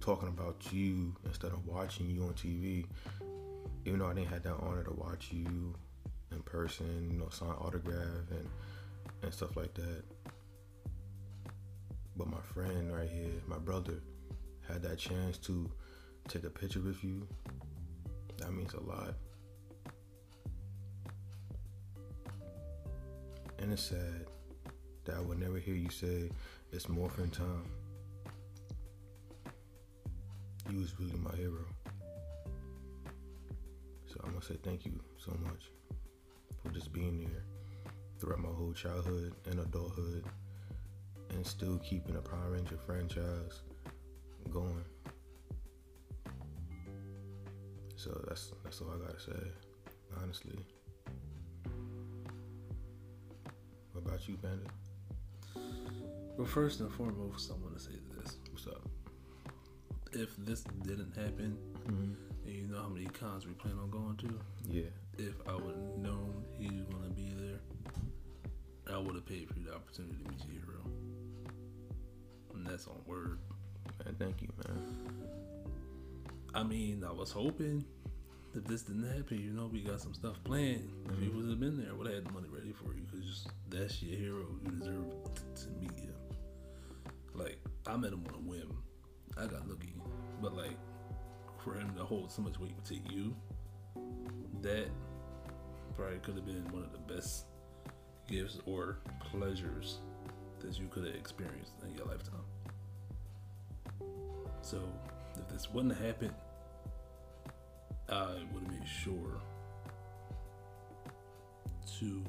talking 0.00 0.28
about 0.28 0.72
you 0.72 1.14
instead 1.24 1.52
of 1.52 1.66
watching 1.66 2.08
you 2.08 2.22
on 2.24 2.34
TV. 2.34 2.86
Even 3.84 4.00
though 4.00 4.06
I 4.06 4.14
didn't 4.14 4.28
have 4.28 4.42
that 4.42 4.56
honor 4.60 4.84
to 4.84 4.92
watch 4.92 5.28
you 5.32 5.74
in 6.30 6.42
person, 6.42 7.08
you 7.10 7.18
know, 7.18 7.28
sign 7.30 7.48
autograph 7.48 8.30
and 8.30 8.48
and 9.22 9.32
stuff 9.32 9.56
like 9.56 9.74
that. 9.74 10.04
But 12.16 12.28
my 12.28 12.40
friend 12.52 12.94
right 12.94 13.08
here, 13.08 13.30
my 13.46 13.58
brother, 13.58 14.02
had 14.68 14.82
that 14.82 14.98
chance 14.98 15.38
to 15.38 15.70
take 16.28 16.44
a 16.44 16.50
picture 16.50 16.80
with 16.80 17.02
you. 17.02 17.26
That 18.38 18.52
means 18.52 18.74
a 18.74 18.80
lot. 18.80 19.14
And 23.58 23.72
it's 23.72 23.82
sad 23.82 24.26
that 25.08 25.16
I 25.16 25.20
would 25.20 25.38
never 25.40 25.58
hear 25.58 25.74
you 25.74 25.88
say 25.88 26.28
it's 26.70 26.88
morphin 26.88 27.30
time. 27.30 27.64
You 30.70 30.80
was 30.80 31.00
really 31.00 31.18
my 31.18 31.34
hero. 31.34 31.64
So 34.06 34.20
I'm 34.22 34.30
gonna 34.32 34.44
say 34.44 34.56
thank 34.62 34.84
you 34.84 35.00
so 35.16 35.32
much 35.42 35.70
for 36.62 36.70
just 36.72 36.92
being 36.92 37.20
there 37.20 37.44
throughout 38.20 38.40
my 38.40 38.50
whole 38.50 38.74
childhood 38.74 39.32
and 39.50 39.60
adulthood 39.60 40.24
and 41.30 41.46
still 41.46 41.78
keeping 41.78 42.14
the 42.14 42.20
Power 42.20 42.50
Ranger 42.50 42.76
franchise 42.84 43.62
going. 44.50 44.84
So 47.96 48.10
that's 48.28 48.52
that's 48.62 48.80
all 48.82 48.92
I 48.94 49.06
gotta 49.06 49.20
say, 49.20 49.50
honestly. 50.22 50.58
What 53.92 54.04
about 54.04 54.28
you, 54.28 54.36
Panda? 54.36 54.70
Well, 56.38 56.46
first 56.46 56.80
and 56.80 56.90
foremost, 56.92 57.50
I 57.50 57.54
want 57.54 57.76
to 57.76 57.82
say 57.82 57.98
this: 58.16 58.36
What's 58.50 58.66
up? 58.68 58.82
if 60.12 60.34
this 60.38 60.62
didn't 60.86 61.14
happen, 61.16 61.58
Mm-hmm. 61.86 62.12
and 62.46 62.54
you 62.54 62.66
know 62.66 62.80
how 62.82 62.88
many 62.88 63.06
cons 63.06 63.46
we 63.46 63.52
plan 63.54 63.74
on 63.82 63.90
going 63.90 64.16
to, 64.18 64.38
Yeah, 64.66 64.88
if 65.18 65.34
I 65.48 65.54
would 65.54 65.74
have 65.74 65.98
known 65.98 66.44
he 66.58 66.66
was 66.70 66.84
gonna 66.86 67.10
be 67.10 67.32
there, 67.36 67.58
I 68.94 68.98
would 68.98 69.14
have 69.14 69.26
paid 69.26 69.48
for 69.48 69.58
the 69.58 69.74
opportunity 69.74 70.16
to 70.22 70.30
meet 70.30 70.40
your 70.44 70.62
hero. 70.64 70.80
And 72.54 72.66
that's 72.66 72.86
on 72.86 72.96
word. 73.06 73.38
man. 74.04 74.14
Thank 74.18 74.42
you, 74.42 74.48
man. 74.66 74.82
I 76.54 76.62
mean, 76.62 77.04
I 77.04 77.12
was 77.12 77.30
hoping 77.30 77.84
if 78.54 78.64
this 78.64 78.82
didn't 78.82 79.06
happen, 79.14 79.38
you 79.40 79.52
know, 79.52 79.66
we 79.70 79.80
got 79.82 80.00
some 80.00 80.14
stuff 80.14 80.42
planned. 80.44 80.90
If 81.10 81.18
he 81.20 81.28
would 81.28 81.48
have 81.50 81.60
been 81.60 81.76
there, 81.78 81.90
I 81.90 81.94
would 81.94 82.06
have 82.06 82.16
had 82.16 82.24
the 82.26 82.32
money 82.32 82.48
ready 82.50 82.72
for 82.72 82.94
you 82.94 83.02
because 83.10 83.46
that's 83.68 84.02
your 84.02 84.18
hero. 84.18 84.46
You 84.64 84.70
deserve 84.72 85.04
I 87.88 87.96
met 87.96 88.12
him 88.12 88.22
on 88.28 88.34
a 88.34 88.38
whim. 88.38 88.82
I 89.38 89.46
got 89.46 89.66
lucky. 89.66 89.94
But, 90.42 90.54
like, 90.54 90.76
for 91.64 91.74
him 91.74 91.94
to 91.96 92.04
hold 92.04 92.30
so 92.30 92.42
much 92.42 92.60
weight 92.60 92.84
to 92.84 92.94
you, 92.94 93.34
that 94.60 94.88
probably 95.96 96.18
could 96.18 96.36
have 96.36 96.46
been 96.46 96.70
one 96.70 96.84
of 96.84 96.92
the 96.92 97.14
best 97.14 97.46
gifts 98.28 98.58
or 98.66 98.98
pleasures 99.20 100.00
that 100.60 100.78
you 100.78 100.86
could 100.88 101.06
have 101.06 101.14
experienced 101.14 101.72
in 101.82 101.96
your 101.96 102.06
lifetime. 102.06 102.44
So, 104.60 104.82
if 105.36 105.48
this 105.48 105.70
wouldn't 105.70 105.96
have 105.96 106.04
happened, 106.04 106.34
I 108.10 108.34
would 108.52 108.64
have 108.64 108.72
made 108.72 108.86
sure 108.86 109.40
to 111.98 112.22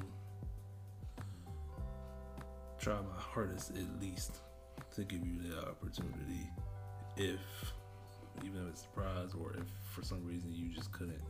try 2.78 2.94
my 2.94 3.18
hardest 3.18 3.72
at 3.72 4.00
least 4.00 4.38
to 4.96 5.04
give 5.04 5.26
you 5.26 5.38
the 5.42 5.58
opportunity 5.68 6.50
if 7.16 7.40
even 8.44 8.62
if 8.62 8.70
it's 8.70 8.80
a 8.80 8.82
surprise 8.84 9.34
or 9.38 9.52
if 9.54 9.64
for 9.92 10.02
some 10.02 10.24
reason 10.24 10.52
you 10.52 10.68
just 10.74 10.90
couldn't 10.92 11.20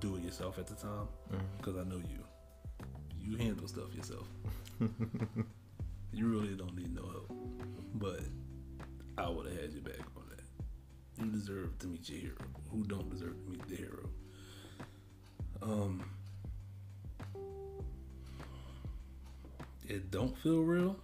do 0.00 0.16
it 0.16 0.22
yourself 0.22 0.58
at 0.58 0.66
the 0.66 0.74
time 0.74 1.08
because 1.58 1.76
I 1.76 1.84
know 1.84 1.96
you. 1.96 2.24
You 3.20 3.36
handle 3.36 3.68
stuff 3.68 3.94
yourself. 3.94 4.26
You 6.14 6.28
really 6.28 6.54
don't 6.54 6.76
need 6.76 6.94
no 6.94 7.02
help. 7.02 7.32
But 7.94 8.20
I 9.16 9.30
would 9.30 9.46
have 9.46 9.60
had 9.60 9.72
your 9.72 9.82
back 9.82 10.04
on 10.14 10.24
that. 10.28 11.24
You 11.24 11.30
deserve 11.30 11.78
to 11.78 11.86
meet 11.86 12.08
your 12.08 12.20
hero. 12.20 12.36
Who 12.70 12.84
don't 12.84 13.08
deserve 13.10 13.42
to 13.44 13.50
meet 13.50 13.66
the 13.68 13.76
hero? 13.76 14.10
Um 15.62 16.04
it 19.88 20.10
don't 20.10 20.36
feel 20.38 20.60
real 20.62 20.96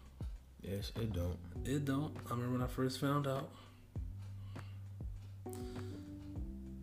Yes, 0.71 0.93
it 0.97 1.13
don't. 1.15 1.39
it 1.65 1.85
don't. 1.87 2.15
I 2.27 2.33
remember 2.33 2.59
when 2.59 2.63
I 2.63 2.67
first 2.67 3.01
found 3.01 3.27
out. 3.27 3.51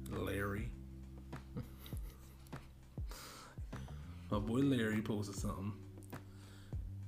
Larry. 0.10 0.70
My 4.32 4.40
boy 4.40 4.62
Larry 4.62 5.02
posted 5.02 5.36
something 5.36 5.74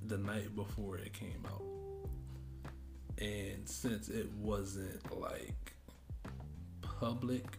the 0.06 0.20
night 0.20 0.56
before 0.56 0.98
it 0.98 1.14
came 1.14 1.44
out. 1.48 1.64
And 3.18 3.68
since 3.68 4.10
it 4.10 4.32
wasn't 4.34 5.20
like 5.20 5.74
public, 6.82 7.58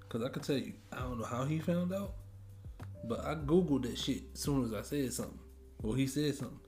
because 0.00 0.22
I 0.22 0.28
could 0.28 0.42
tell 0.42 0.58
you, 0.58 0.74
I 0.92 0.98
don't 0.98 1.18
know 1.18 1.24
how 1.24 1.44
he 1.44 1.58
found 1.58 1.94
out, 1.94 2.16
but 3.04 3.24
I 3.24 3.34
Googled 3.34 3.84
that 3.84 3.96
shit 3.98 4.24
as 4.34 4.40
soon 4.40 4.66
as 4.66 4.74
I 4.74 4.82
said 4.82 5.10
something. 5.14 5.38
Well, 5.80 5.94
he 5.94 6.06
said 6.06 6.34
something 6.34 6.58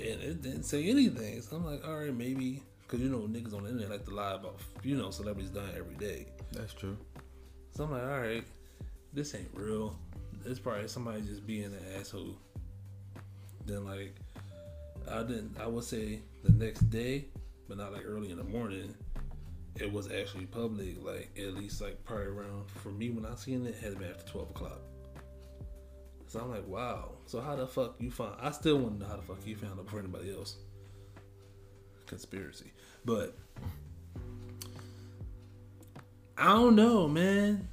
and 0.00 0.22
it 0.22 0.42
didn't 0.42 0.64
say 0.64 0.88
anything. 0.88 1.40
So 1.42 1.56
I'm 1.56 1.64
like, 1.64 1.86
all 1.86 1.98
right, 1.98 2.14
maybe 2.14 2.62
because 2.82 3.00
you 3.00 3.10
know 3.10 3.18
niggas 3.18 3.54
on 3.54 3.64
the 3.64 3.70
internet 3.70 3.90
like 3.90 4.04
to 4.06 4.14
lie 4.14 4.34
about 4.34 4.60
you 4.82 4.96
know 4.96 5.10
celebrities 5.10 5.50
dying 5.50 5.74
every 5.76 5.96
day. 5.96 6.26
That's 6.52 6.72
true. 6.72 6.96
So 7.74 7.84
I'm 7.84 7.92
like, 7.92 8.02
all 8.02 8.20
right, 8.20 8.44
this 9.12 9.34
ain't 9.34 9.50
real. 9.52 9.98
It's 10.44 10.58
probably 10.58 10.88
somebody 10.88 11.20
just 11.22 11.46
being 11.46 11.64
an 11.64 11.80
asshole. 11.98 12.36
Then 13.66 13.84
like, 13.84 14.14
I 15.10 15.22
didn't. 15.22 15.56
I 15.60 15.66
would 15.66 15.84
say 15.84 16.20
the 16.44 16.52
next 16.52 16.90
day, 16.90 17.26
but 17.68 17.76
not 17.76 17.92
like 17.92 18.04
early 18.06 18.30
in 18.30 18.38
the 18.38 18.44
morning. 18.44 18.94
It 19.76 19.92
was 19.92 20.10
actually 20.10 20.46
public, 20.46 21.04
like 21.04 21.30
at 21.38 21.54
least 21.54 21.80
like 21.80 22.02
probably 22.04 22.26
around 22.26 22.68
for 22.68 22.90
me 22.90 23.10
when 23.10 23.24
I 23.24 23.34
seen 23.36 23.64
it, 23.66 23.70
it 23.70 23.76
had 23.76 23.98
been 23.98 24.10
after 24.10 24.26
twelve 24.32 24.50
o'clock. 24.50 24.80
So 26.28 26.40
I'm 26.40 26.50
like, 26.50 26.66
wow. 26.68 27.12
So 27.24 27.40
how 27.40 27.56
the 27.56 27.66
fuck 27.66 27.96
you 27.98 28.10
found? 28.10 28.36
I 28.40 28.50
still 28.50 28.78
want 28.78 29.00
to 29.00 29.04
know 29.04 29.10
how 29.10 29.16
the 29.16 29.22
fuck 29.22 29.38
you 29.46 29.56
found 29.56 29.78
out 29.78 29.86
before 29.86 29.98
anybody 29.98 30.30
else. 30.30 30.56
Conspiracy, 32.06 32.72
but 33.04 33.36
I 36.36 36.48
don't 36.48 36.76
know, 36.76 37.08
man. 37.08 37.68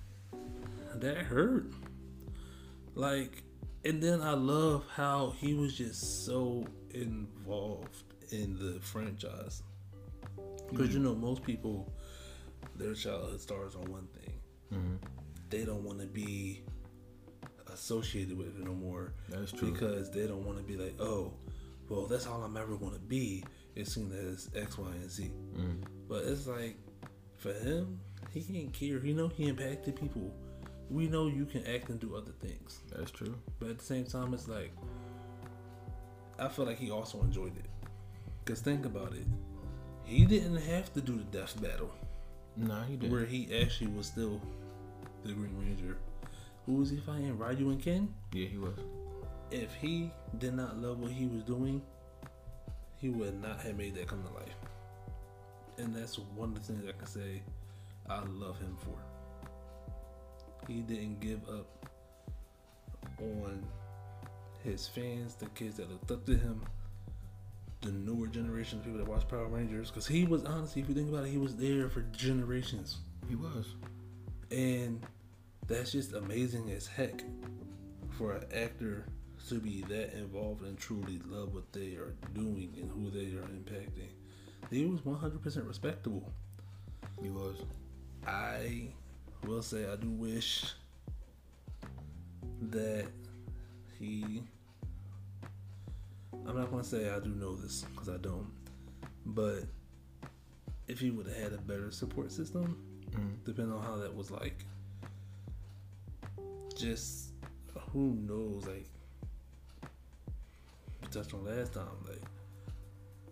That 0.95 1.17
hurt. 1.17 1.67
Like, 2.95 3.43
and 3.83 4.01
then 4.01 4.21
I 4.21 4.31
love 4.31 4.85
how 4.93 5.33
he 5.37 5.53
was 5.53 5.77
just 5.77 6.25
so 6.25 6.65
involved 6.91 8.03
in 8.31 8.57
the 8.57 8.79
franchise. 8.79 9.63
Mm-hmm. 10.37 10.75
Because 10.75 10.93
you 10.93 10.99
know, 10.99 11.13
most 11.13 11.43
people, 11.43 11.91
their 12.75 12.93
childhood 12.93 13.41
stars 13.41 13.75
on 13.75 13.91
one 13.91 14.07
thing. 14.07 14.33
Mm-hmm. 14.73 14.95
They 15.49 15.65
don't 15.65 15.83
want 15.83 15.99
to 15.99 16.07
be 16.07 16.63
associated 17.73 18.37
with 18.37 18.47
it 18.47 18.63
no 18.63 18.73
more. 18.73 19.13
That's 19.29 19.51
true. 19.51 19.71
Because 19.71 20.11
they 20.11 20.27
don't 20.27 20.45
want 20.45 20.57
to 20.57 20.63
be 20.63 20.77
like, 20.77 20.99
oh, 20.99 21.33
well, 21.89 22.05
that's 22.07 22.27
all 22.27 22.41
I'm 22.43 22.57
ever 22.57 22.75
going 22.77 22.93
to 22.93 22.99
be. 22.99 23.43
Is 23.75 23.93
seen 23.93 24.11
as 24.13 24.49
X, 24.55 24.77
Y, 24.77 24.87
and 24.89 25.11
Z. 25.11 25.31
Mm. 25.57 25.83
But 26.07 26.23
it's 26.23 26.47
like, 26.47 26.77
for 27.35 27.51
him, 27.51 27.99
he 28.31 28.41
can't 28.41 28.71
care. 28.71 28.97
You 29.05 29.13
know, 29.13 29.27
he 29.27 29.49
impacted 29.49 29.97
people. 29.97 30.33
We 30.89 31.07
know 31.07 31.27
you 31.27 31.45
can 31.45 31.65
act 31.67 31.89
and 31.89 31.99
do 31.99 32.15
other 32.15 32.31
things. 32.31 32.79
That's 32.95 33.11
true. 33.11 33.35
But 33.59 33.69
at 33.71 33.79
the 33.79 33.83
same 33.83 34.05
time, 34.05 34.33
it's 34.33 34.47
like, 34.47 34.71
I 36.39 36.47
feel 36.47 36.65
like 36.65 36.77
he 36.79 36.89
also 36.91 37.21
enjoyed 37.21 37.57
it. 37.57 37.65
Because 38.43 38.61
think 38.61 38.85
about 38.85 39.13
it. 39.13 39.25
He 40.05 40.23
didn't 40.25 40.57
have 40.57 40.93
to 40.93 41.01
do 41.01 41.17
the 41.17 41.23
death 41.37 41.59
battle 41.61 41.91
Nah, 42.55 42.83
he 42.83 42.95
did. 42.95 43.11
where 43.11 43.25
he 43.25 43.49
actually 43.61 43.87
was 43.91 44.05
still 44.05 44.39
the 45.23 45.33
Green 45.33 45.57
Ranger 45.57 45.97
who 46.65 46.73
was 46.75 46.89
he 46.89 46.97
fighting? 46.97 47.37
Ryu 47.37 47.69
and 47.69 47.81
Ken. 47.81 48.13
Yeah, 48.33 48.47
he 48.47 48.57
was. 48.57 48.77
If 49.51 49.73
he 49.75 50.11
did 50.39 50.55
not 50.55 50.77
love 50.77 50.99
what 50.99 51.11
he 51.11 51.27
was 51.27 51.43
doing, 51.43 51.81
he 52.97 53.09
would 53.09 53.41
not 53.41 53.59
have 53.61 53.77
made 53.77 53.95
that 53.95 54.07
come 54.07 54.23
to 54.23 54.33
life. 54.33 54.55
And 55.77 55.95
that's 55.95 56.17
one 56.17 56.49
of 56.49 56.55
the 56.55 56.73
things 56.73 56.83
I 56.87 56.93
can 56.93 57.05
say 57.05 57.41
I 58.09 58.21
love 58.23 58.57
him 58.59 58.77
for. 58.79 58.97
He 60.67 60.81
didn't 60.81 61.19
give 61.19 61.47
up 61.47 61.89
on 63.19 63.63
his 64.63 64.87
fans, 64.87 65.35
the 65.35 65.45
kids 65.47 65.77
that 65.77 65.91
looked 65.91 66.09
up 66.09 66.25
to 66.25 66.35
him, 66.35 66.63
the 67.81 67.91
newer 67.91 68.27
generation 68.27 68.79
of 68.79 68.85
people 68.85 68.99
that 68.99 69.07
watch 69.07 69.27
Power 69.27 69.47
Rangers. 69.47 69.91
Because 69.91 70.07
he 70.07 70.25
was 70.25 70.43
honestly, 70.43 70.81
if 70.81 70.89
you 70.89 70.95
think 70.95 71.09
about 71.09 71.25
it, 71.25 71.29
he 71.29 71.37
was 71.37 71.55
there 71.55 71.89
for 71.89 72.01
generations. 72.11 72.97
He 73.29 73.35
was. 73.35 73.75
And 74.49 75.05
that's 75.67 75.91
just 75.91 76.13
amazing 76.13 76.69
as 76.71 76.87
heck 76.87 77.23
for 78.17 78.33
an 78.33 78.45
actor 78.53 79.05
to 79.49 79.55
be 79.55 79.81
that 79.87 80.13
involved 80.13 80.63
and 80.63 80.77
truly 80.77 81.19
love 81.27 81.53
what 81.53 81.71
they 81.71 81.95
are 81.95 82.15
doing 82.33 82.73
and 82.81 82.89
who 82.89 83.09
they 83.11 83.35
are 83.35 83.47
impacting. 83.47 84.09
He 84.71 84.85
was 84.85 85.01
100% 85.01 85.67
respectable. 85.67 86.31
He 87.21 87.29
was. 87.29 87.57
I 88.25 88.89
will 89.45 89.61
say 89.61 89.85
I 89.91 89.95
do 89.95 90.09
wish 90.09 90.73
that 92.61 93.05
he. 93.99 94.43
I'm 96.47 96.57
not 96.57 96.71
gonna 96.71 96.83
say 96.83 97.09
I 97.09 97.19
do 97.19 97.29
know 97.29 97.55
this 97.55 97.85
because 97.91 98.09
I 98.09 98.17
don't, 98.17 98.47
but 99.25 99.63
if 100.87 100.99
he 100.99 101.11
would 101.11 101.27
have 101.27 101.35
had 101.35 101.53
a 101.53 101.57
better 101.57 101.91
support 101.91 102.31
system, 102.31 102.77
mm. 103.11 103.45
depending 103.45 103.73
on 103.73 103.83
how 103.83 103.95
that 103.97 104.13
was 104.15 104.31
like, 104.31 104.65
just 106.75 107.33
who 107.91 108.15
knows? 108.15 108.65
Like 108.65 108.87
we 111.01 111.07
touched 111.09 111.33
on 111.33 111.45
last 111.45 111.73
time, 111.73 111.87
like 112.07 112.21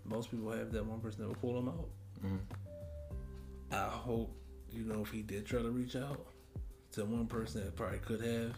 most 0.06 0.32
people 0.32 0.52
have 0.52 0.72
that 0.72 0.86
one 0.86 1.00
person 1.00 1.22
that 1.22 1.28
will 1.28 1.36
pull 1.36 1.54
them 1.54 1.70
out. 1.70 1.90
Mm-hmm. 2.24 2.38
I 3.74 3.88
hope 3.90 4.36
you 4.72 4.84
know 4.84 5.02
if 5.02 5.12
he 5.12 5.22
did 5.22 5.46
try 5.46 5.62
to 5.62 5.70
reach 5.70 5.96
out 5.96 6.26
to 6.94 7.06
one 7.06 7.28
person 7.28 7.64
that 7.64 7.76
probably 7.76 8.00
could 8.00 8.22
have. 8.22 8.58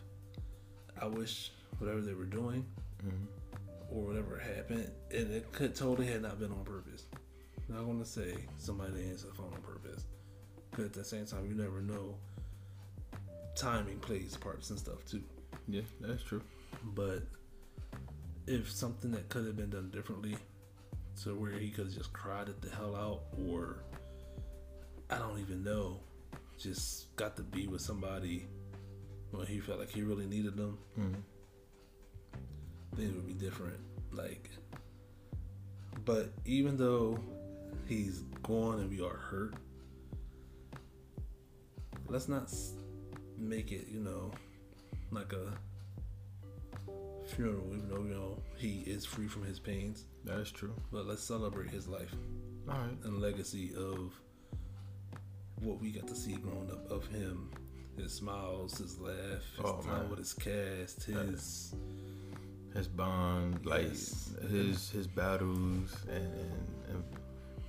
I 1.01 1.07
wish 1.07 1.51
whatever 1.79 2.01
they 2.01 2.13
were 2.13 2.25
doing 2.25 2.65
mm-hmm. 3.05 3.95
or 3.95 4.03
whatever 4.03 4.37
happened, 4.37 4.89
and 5.11 5.31
it 5.31 5.51
could 5.51 5.75
totally 5.75 6.07
had 6.07 6.21
not 6.21 6.39
been 6.39 6.51
on 6.51 6.63
purpose. 6.63 7.05
I'm 7.67 7.75
not 7.75 7.85
gonna 7.85 8.05
say 8.05 8.35
somebody 8.57 8.93
didn't 8.93 9.11
answer 9.11 9.27
the 9.27 9.33
phone 9.33 9.51
on 9.53 9.61
purpose, 9.61 10.05
but 10.71 10.85
at 10.85 10.93
the 10.93 11.03
same 11.03 11.25
time 11.25 11.45
you 11.47 11.55
never 11.55 11.81
know. 11.81 12.15
Timing 13.55 13.99
plays 13.99 14.37
parts 14.37 14.69
and 14.69 14.79
stuff 14.79 15.05
too. 15.05 15.23
Yeah, 15.67 15.81
that's 16.01 16.23
true. 16.23 16.41
But 16.83 17.23
if 18.47 18.69
something 18.69 19.11
that 19.11 19.29
could 19.29 19.45
have 19.45 19.57
been 19.57 19.69
done 19.69 19.89
differently, 19.91 20.37
to 21.23 21.33
where 21.33 21.51
he 21.51 21.69
could 21.69 21.85
have 21.85 21.95
just 21.95 22.11
cried 22.11 22.49
it 22.49 22.61
the 22.61 22.69
hell 22.69 22.95
out, 22.95 23.21
or 23.47 23.83
I 25.09 25.17
don't 25.17 25.39
even 25.39 25.63
know, 25.63 26.01
just 26.57 27.15
got 27.15 27.35
to 27.37 27.43
be 27.43 27.67
with 27.67 27.81
somebody 27.81 28.45
when 29.31 29.47
he 29.47 29.59
felt 29.59 29.79
like 29.79 29.89
he 29.89 30.01
really 30.01 30.25
needed 30.25 30.55
them, 30.55 30.77
mm-hmm. 30.99 31.19
things 32.95 33.15
would 33.15 33.27
be 33.27 33.33
different. 33.33 33.79
Like, 34.11 34.49
but 36.03 36.31
even 36.45 36.77
though 36.77 37.19
he's 37.87 38.19
gone 38.43 38.79
and 38.79 38.89
we 38.89 39.01
are 39.01 39.17
hurt, 39.17 39.55
let's 42.07 42.27
not 42.27 42.49
make 43.37 43.71
it, 43.71 43.87
you 43.89 43.99
know, 43.99 44.31
like 45.11 45.33
a 45.33 45.53
funeral, 47.27 47.65
even 47.73 47.89
though, 47.89 48.03
you 48.03 48.13
know, 48.13 48.37
he 48.57 48.81
is 48.85 49.05
free 49.05 49.27
from 49.27 49.43
his 49.43 49.59
pains. 49.59 50.05
That 50.23 50.39
is 50.39 50.51
true. 50.51 50.73
But 50.91 51.05
let's 51.05 51.23
celebrate 51.23 51.69
his 51.69 51.87
life 51.87 52.13
All 52.69 52.75
right. 52.77 52.97
and 53.03 53.19
legacy 53.21 53.73
of 53.75 54.13
what 55.61 55.79
we 55.81 55.91
got 55.91 56.07
to 56.07 56.15
see 56.15 56.33
growing 56.35 56.69
up 56.71 56.89
of 56.91 57.07
him. 57.07 57.49
His 57.97 58.11
smiles, 58.13 58.77
his 58.77 58.99
laugh, 58.99 59.15
his 59.55 59.63
Oh, 59.63 59.81
time 59.81 60.01
man. 60.01 60.09
with 60.09 60.19
his 60.19 60.33
cast, 60.33 61.03
his 61.05 61.73
His 62.73 62.87
bond, 62.89 63.65
like 63.65 63.83
his 63.83 64.89
his 64.93 65.07
battles 65.07 65.95
and, 66.09 66.17
and, 66.25 66.67
and 66.89 67.03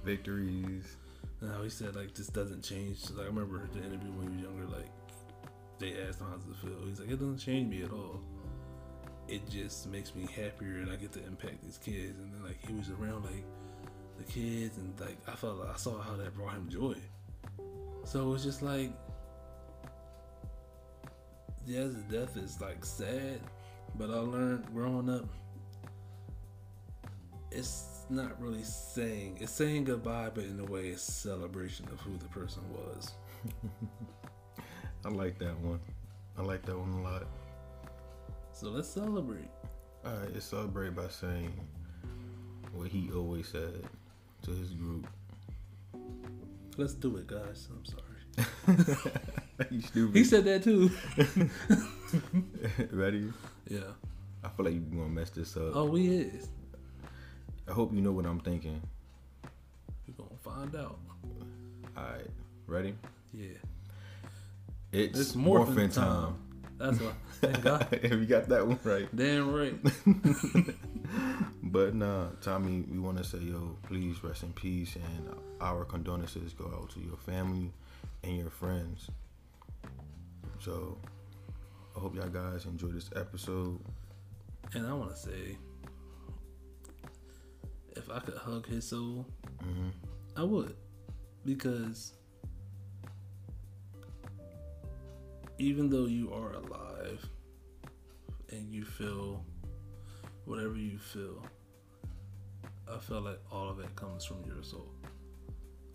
victories. 0.05 0.97
and 1.41 1.53
how 1.53 1.63
he 1.63 1.71
said 1.71 1.95
like 1.95 2.13
this 2.13 2.27
doesn't 2.27 2.65
change. 2.65 3.09
Like 3.11 3.27
I 3.27 3.29
remember 3.29 3.69
the 3.73 3.79
interview 3.79 4.11
when 4.15 4.31
he 4.31 4.35
was 4.35 4.43
younger, 4.53 4.67
like 4.77 4.89
they 5.79 5.95
asked 6.03 6.21
him 6.21 6.29
how 6.29 6.37
does 6.37 6.49
it 6.49 6.57
feel. 6.57 6.87
He's 6.87 7.01
like, 7.01 7.11
it 7.11 7.19
doesn't 7.19 7.39
change 7.39 7.71
me 7.71 7.83
at 7.83 7.93
all. 7.93 8.21
It 9.29 9.49
just 9.51 9.89
makes 9.89 10.15
me 10.15 10.27
happier 10.35 10.77
and 10.79 10.91
I 10.91 10.97
get 10.97 11.13
to 11.13 11.27
impact 11.27 11.63
these 11.65 11.79
kids. 11.79 12.19
And 12.19 12.33
then 12.33 12.43
like 12.45 12.65
he 12.67 12.73
was 12.73 12.91
around 12.91 13.25
like 13.25 13.45
the 14.19 14.25
kids 14.25 14.79
and 14.79 14.99
like 15.01 15.19
I 15.27 15.35
felt 15.35 15.59
like 15.59 15.75
I 15.75 15.77
saw 15.77 16.01
how 16.01 16.17
that 16.17 16.35
brought 16.35 16.53
him 16.53 16.69
joy. 16.69 16.97
So 18.05 18.33
it's 18.35 18.45
just 18.45 18.63
like 18.63 18.93
his 21.67 21.95
death 22.05 22.37
is 22.37 22.61
like 22.61 22.85
sad, 22.85 23.41
but 23.97 24.11
I 24.11 24.19
learned 24.19 24.67
growing 24.73 25.11
up 25.11 25.29
it's 27.51 28.05
not 28.11 28.41
really 28.41 28.63
saying 28.63 29.39
it's 29.41 29.53
saying 29.53 29.85
goodbye, 29.85 30.31
but 30.33 30.45
in 30.45 30.61
a 30.61 30.65
way 30.65 30.89
it's 30.89 31.03
celebration 31.03 31.87
of 31.93 32.01
who 32.01 32.17
the 32.19 32.27
person 32.27 32.63
was. 32.73 33.13
I 35.07 35.09
like 35.09 35.39
that 35.39 35.57
one. 35.61 35.79
I 36.37 36.43
like 36.43 36.67
that 36.67 36.77
one 36.77 36.91
a 36.91 37.03
lot. 37.03 37.23
So 38.53 38.71
let's 38.71 38.89
celebrate. 38.89 39.49
All 40.05 40.13
right, 40.13 40.35
let's 40.35 40.47
celebrate 40.47 40.97
by 40.97 41.07
saying 41.07 41.53
what 42.73 42.89
he 42.89 43.09
always 43.15 43.47
said 43.47 43.85
to 44.43 44.51
his 44.51 44.73
group. 44.73 45.07
Let's 46.77 46.95
do 46.95 47.19
it, 47.19 47.29
guys. 47.29 47.69
I'm 47.71 47.85
sorry. 47.85 49.07
you 49.71 49.81
stupid. 49.81 50.17
He 50.17 50.25
said 50.25 50.45
that 50.45 50.65
too. 50.65 50.91
Ready? 52.91 53.33
yeah. 53.69 53.93
I 54.43 54.49
feel 54.49 54.65
like 54.65 54.75
you're 54.75 54.83
gonna 54.83 55.09
mess 55.09 55.31
this 55.31 55.57
up. 55.57 55.71
Oh, 55.73 55.85
we 55.85 56.09
is. 56.09 56.49
I 57.69 57.73
hope 57.73 57.95
you 57.95 58.01
know 58.01 58.11
what 58.13 58.27
I'm 58.27 58.41
thinking. 58.41 58.83
We're 60.09 60.25
gonna 60.25 60.41
find 60.43 60.75
out. 60.75 60.99
All 61.97 62.03
right, 62.03 62.27
ready? 62.67 62.95
Yeah. 63.33 63.59
It's, 64.97 65.19
It's 65.19 65.35
morphin, 65.35 65.75
morphin' 65.75 65.91
time. 65.91 66.25
time. 66.25 66.37
That's 66.79 67.01
why. 67.01 67.13
Thank 67.41 67.63
God. 67.63 67.89
if 67.93 68.13
you 68.13 68.25
got 68.25 68.49
that 68.49 68.67
one 68.67 68.79
right. 68.83 69.15
Damn 69.15 69.53
right. 69.53 69.75
But 71.63 71.95
nah, 71.95 72.29
Tommy, 72.41 72.85
we 72.91 72.99
want 72.99 73.19
to 73.19 73.25
say, 73.25 73.39
yo, 73.39 73.77
please 73.83 74.23
rest 74.25 74.45
in 74.45 74.53
peace, 74.53 74.97
and 74.97 75.29
our 75.61 75.85
condolences 75.85 76.53
go 76.53 76.65
out 76.67 76.91
to 76.91 77.01
your 77.01 77.17
family 77.19 77.73
and 78.23 78.39
your 78.39 78.51
friends. 78.51 79.11
So, 80.61 80.97
I 81.97 82.01
hope 82.01 82.15
y'all 82.15 82.29
guys 82.29 82.65
enjoy 82.65 82.89
this 82.89 83.11
episode. 83.15 83.79
And 84.73 84.87
I 84.87 84.95
want 84.95 85.11
to 85.11 85.17
say, 85.17 85.59
if 87.95 88.11
I 88.11 88.21
could 88.21 88.37
hug 88.37 88.67
his 88.67 88.89
soul, 88.89 89.27
mm-hmm. 89.63 89.89
I 90.37 90.45
would, 90.45 90.77
because 91.45 92.13
even 95.59 95.89
though 95.89 96.07
you 96.07 96.33
are 96.33 96.53
alive 96.53 97.25
and 98.51 98.73
you 98.73 98.85
feel 98.85 99.45
whatever 100.45 100.77
you 100.77 100.99
feel, 100.99 101.45
I 102.93 102.99
feel 102.99 103.21
like 103.23 103.41
all 103.51 103.69
of 103.69 103.81
it 103.81 103.95
comes 103.97 104.25
from 104.25 104.45
your 104.47 104.63
soul. 104.63 104.93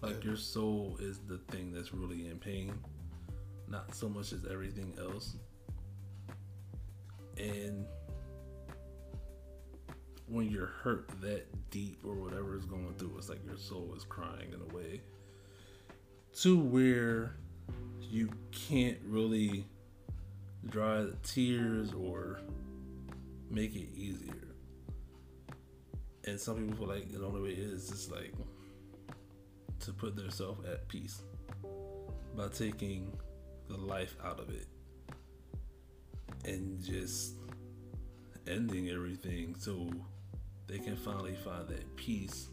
Like 0.02 0.24
your 0.24 0.36
soul 0.36 0.98
is 1.00 1.20
the 1.28 1.38
thing 1.50 1.72
that's 1.72 1.94
really 1.94 2.28
in 2.28 2.38
pain, 2.38 2.74
not 3.68 3.94
so 3.94 4.10
much 4.10 4.34
as 4.34 4.46
everything 4.52 4.96
else. 5.00 5.38
And 7.38 7.86
when 10.28 10.50
you're 10.50 10.72
hurt 10.84 11.10
that 11.22 11.46
deep 11.70 12.00
or 12.04 12.16
whatever 12.16 12.58
is 12.58 12.66
going 12.66 12.94
through, 12.98 13.16
it's 13.18 13.30
like 13.30 13.46
your 13.46 13.58
soul 13.58 13.94
is 13.96 14.04
crying 14.04 14.52
in 14.54 14.62
a 14.62 14.76
way 14.76 15.02
to 16.42 16.60
where 16.60 17.36
you 18.12 18.30
can't 18.52 18.98
really 19.06 19.66
dry 20.70 21.02
the 21.02 21.16
tears 21.24 21.94
or 21.94 22.42
make 23.50 23.74
it 23.74 23.88
easier. 23.96 24.50
And 26.26 26.38
some 26.40 26.58
people 26.58 26.76
feel 26.76 26.88
like 26.94 27.10
the 27.12 27.26
only 27.26 27.42
way 27.42 27.50
is 27.52 27.90
just 27.90 28.12
like 28.12 28.34
to 29.80 29.94
put 29.94 30.18
themselves 30.18 30.68
at 30.68 30.88
peace 30.90 31.22
by 32.36 32.50
taking 32.50 33.12
the 33.70 33.78
life 33.78 34.16
out 34.24 34.40
of 34.40 34.50
it 34.50 34.68
and 36.44 36.84
just 36.84 37.36
ending 38.46 38.90
everything 38.90 39.56
so 39.58 39.90
they 40.68 40.80
can 40.80 40.98
finally 40.98 41.36
find 41.46 41.68
that 41.70 41.96
peace 41.96 42.50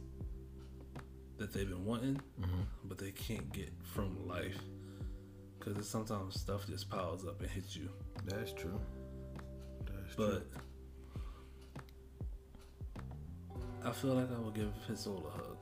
that 1.36 1.52
they've 1.52 1.68
been 1.68 1.84
wanting, 1.84 2.20
mm-hmm. 2.40 2.60
but 2.84 2.96
they 2.96 3.10
can't 3.10 3.52
get 3.52 3.72
from 3.82 4.28
life 4.28 4.58
because 5.58 5.88
sometimes 5.88 6.40
stuff 6.40 6.66
just 6.66 6.88
piles 6.88 7.26
up 7.26 7.40
and 7.40 7.50
hits 7.50 7.76
you. 7.76 7.88
That's 8.24 8.52
true. 8.52 8.80
That's 9.86 10.14
But 10.16 10.50
true. 10.52 10.62
I 13.84 13.92
feel 13.92 14.14
like 14.14 14.30
I 14.30 14.38
would 14.38 14.54
give 14.54 14.72
his 14.86 15.00
soul 15.00 15.24
a 15.26 15.30
hug 15.30 15.56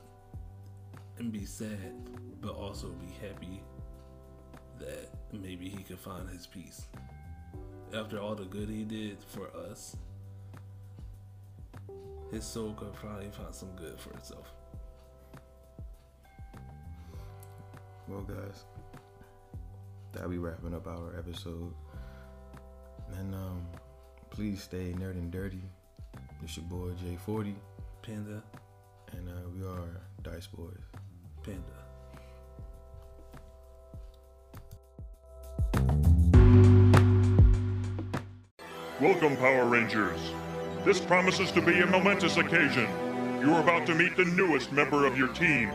and 1.18 1.32
be 1.32 1.44
sad, 1.44 1.92
but 2.40 2.54
also 2.54 2.88
be 2.88 3.12
happy 3.26 3.62
that 4.78 5.10
maybe 5.32 5.68
he 5.68 5.82
could 5.82 5.98
find 5.98 6.28
his 6.28 6.46
peace. 6.46 6.86
After 7.94 8.18
all 8.18 8.34
the 8.34 8.44
good 8.44 8.68
he 8.68 8.84
did 8.84 9.18
for 9.22 9.48
us, 9.70 9.96
his 12.30 12.44
soul 12.44 12.74
could 12.74 12.92
probably 12.94 13.30
find 13.30 13.54
some 13.54 13.70
good 13.76 13.98
for 14.00 14.10
itself. 14.14 14.52
Well, 18.08 18.22
guys, 18.22 18.64
that'll 20.16 20.30
be 20.30 20.38
wrapping 20.38 20.74
up 20.74 20.86
our 20.86 21.14
episode. 21.18 21.74
And 23.18 23.34
um, 23.34 23.66
please 24.30 24.62
stay 24.62 24.94
nerd 24.98 25.12
and 25.12 25.30
dirty. 25.30 25.60
It's 26.42 26.56
your 26.56 26.64
boy 26.64 26.92
J40, 27.04 27.54
Panda, 28.00 28.42
and 29.12 29.28
uh, 29.28 29.32
we 29.54 29.62
are 29.62 30.00
Dyce 30.22 30.48
Boiiz. 30.48 30.80
Panda. 31.42 31.60
Welcome, 38.98 39.36
Power 39.36 39.66
Rangers. 39.66 40.18
This 40.84 40.98
promises 40.98 41.52
to 41.52 41.60
be 41.60 41.80
a 41.80 41.86
momentous 41.86 42.38
occasion. 42.38 42.88
You 43.42 43.52
are 43.52 43.60
about 43.60 43.86
to 43.86 43.94
meet 43.94 44.16
the 44.16 44.24
newest 44.24 44.72
member 44.72 45.06
of 45.06 45.18
your 45.18 45.28
team. 45.28 45.70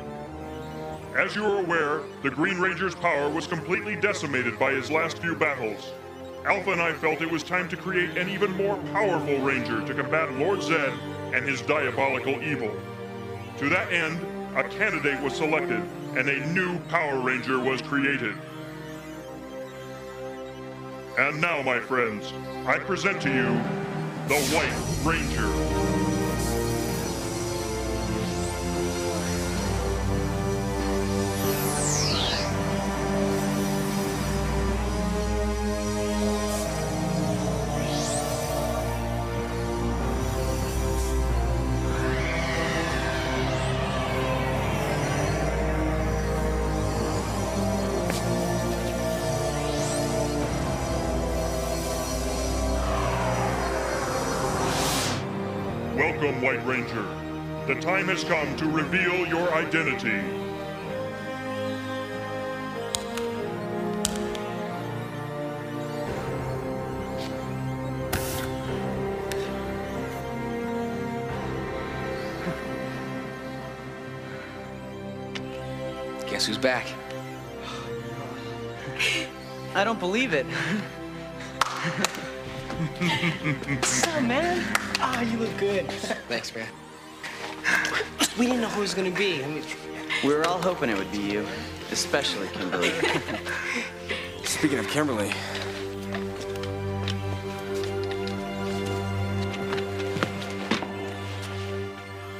As 1.15 1.36
you 1.36 1.43
are 1.45 1.60
aware, 1.60 2.02
the 2.24 2.30
Green 2.30 2.58
Ranger's 2.60 2.95
power 2.95 3.30
was 3.30 3.45
completely 3.45 3.97
decimated 3.97 4.58
by 4.58 4.71
his 4.71 4.89
last 4.89 5.17
few 5.17 5.36
battles. 5.36 5.91
Alpha 6.45 6.71
and 6.71 6.82
I 6.82 6.93
felt 6.93 7.21
it 7.21 7.30
was 7.30 7.43
time 7.43 7.67
to 7.69 7.78
create 7.78 8.17
an 8.17 8.30
even 8.30 8.52
more 8.52 8.78
powerful 8.93 9.38
Ranger 9.39 9.86
to 9.86 9.93
combat 9.93 10.32
Lord 10.36 10.60
Zedd 10.60 10.97
and 11.36 11.47
his 11.47 11.62
diabolical 11.63 12.41
evil. 12.41 12.74
To 13.58 13.69
that 13.69 13.91
end, 13.91 14.26
a 14.56 14.63
candidate 14.63 15.21
was 15.21 15.36
selected, 15.36 15.84
and 16.17 16.30
a 16.30 16.45
new 16.47 16.80
Power 16.88 17.19
Ranger 17.19 17.60
was 17.60 17.82
created. 17.82 18.36
And 21.19 21.41
now, 21.41 21.62
my 21.62 21.80
friends, 21.80 22.32
I 22.65 22.80
present 22.80 23.21
to 23.24 23.30
you 23.30 23.47
the 24.28 24.39
White 24.56 25.06
Ranger. 25.06 25.70
White 56.41 56.65
Ranger. 56.65 57.04
The 57.67 57.80
time 57.80 58.08
has 58.08 58.23
come 58.23 58.58
to 58.58 58.65
reveal 58.65 59.27
your 59.27 59.54
identity. 59.54 60.10
Guess 76.27 76.47
who's 76.47 76.58
back? 76.58 76.88
I 79.75 79.84
don't 79.84 79.99
believe 79.99 80.34
it. 80.34 80.47
What's 82.81 84.07
up, 84.07 84.23
man? 84.23 84.65
Ah, 84.99 85.21
you 85.21 85.37
look 85.37 85.55
good. 85.59 85.87
Thanks, 86.27 86.51
man. 86.55 86.67
We 88.39 88.47
didn't 88.47 88.61
know 88.61 88.69
who 88.69 88.79
it 88.79 88.81
was 88.81 88.95
gonna 88.95 89.11
be. 89.11 89.43
I 89.43 89.47
mean, 89.47 89.63
We 90.23 90.33
were 90.33 90.47
all 90.47 90.59
hoping 90.59 90.89
it 90.89 90.97
would 90.97 91.11
be 91.11 91.19
you, 91.19 91.45
especially 91.91 92.47
Kimberly. 92.47 92.91
Speaking 94.45 94.79
of 94.79 94.87
Kimberly, 94.87 95.29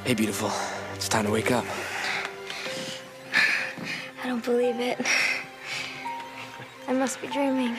hey, 0.06 0.16
beautiful. 0.16 0.52
It's 0.96 1.08
time 1.08 1.26
to 1.26 1.32
wake 1.32 1.52
up. 1.52 1.66
I 4.24 4.28
don't 4.28 4.44
believe 4.44 4.80
it. 4.80 5.00
I 6.88 6.94
must 6.94 7.22
be 7.22 7.28
dreaming. 7.28 7.76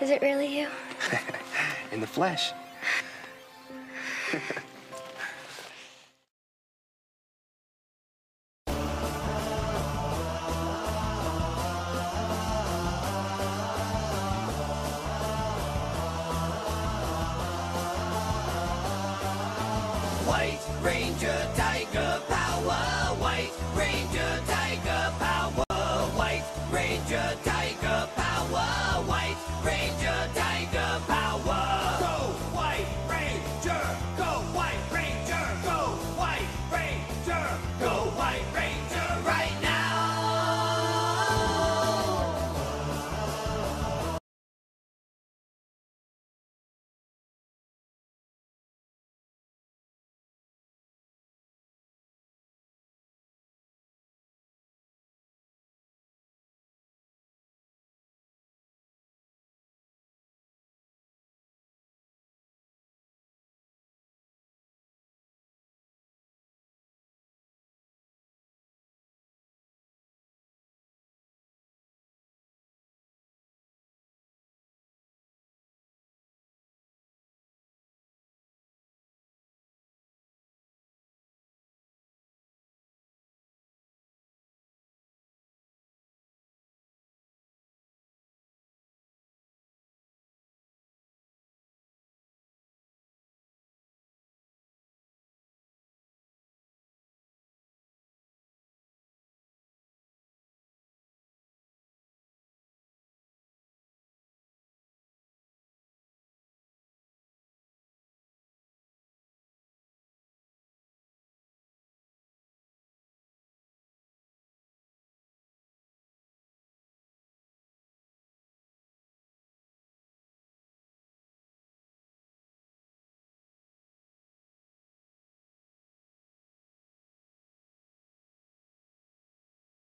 Is 0.00 0.08
it 0.08 0.22
really 0.22 0.60
you? 0.60 0.68
In 1.92 2.00
the 2.00 2.06
flesh. 2.06 2.52
White 20.24 20.58
Ranger 20.82 21.50
Tiger 21.54 22.20
Power. 22.28 23.14
White 23.20 23.52
Ranger 23.76 24.42
Tiger 24.46 25.14
Power. 25.18 25.35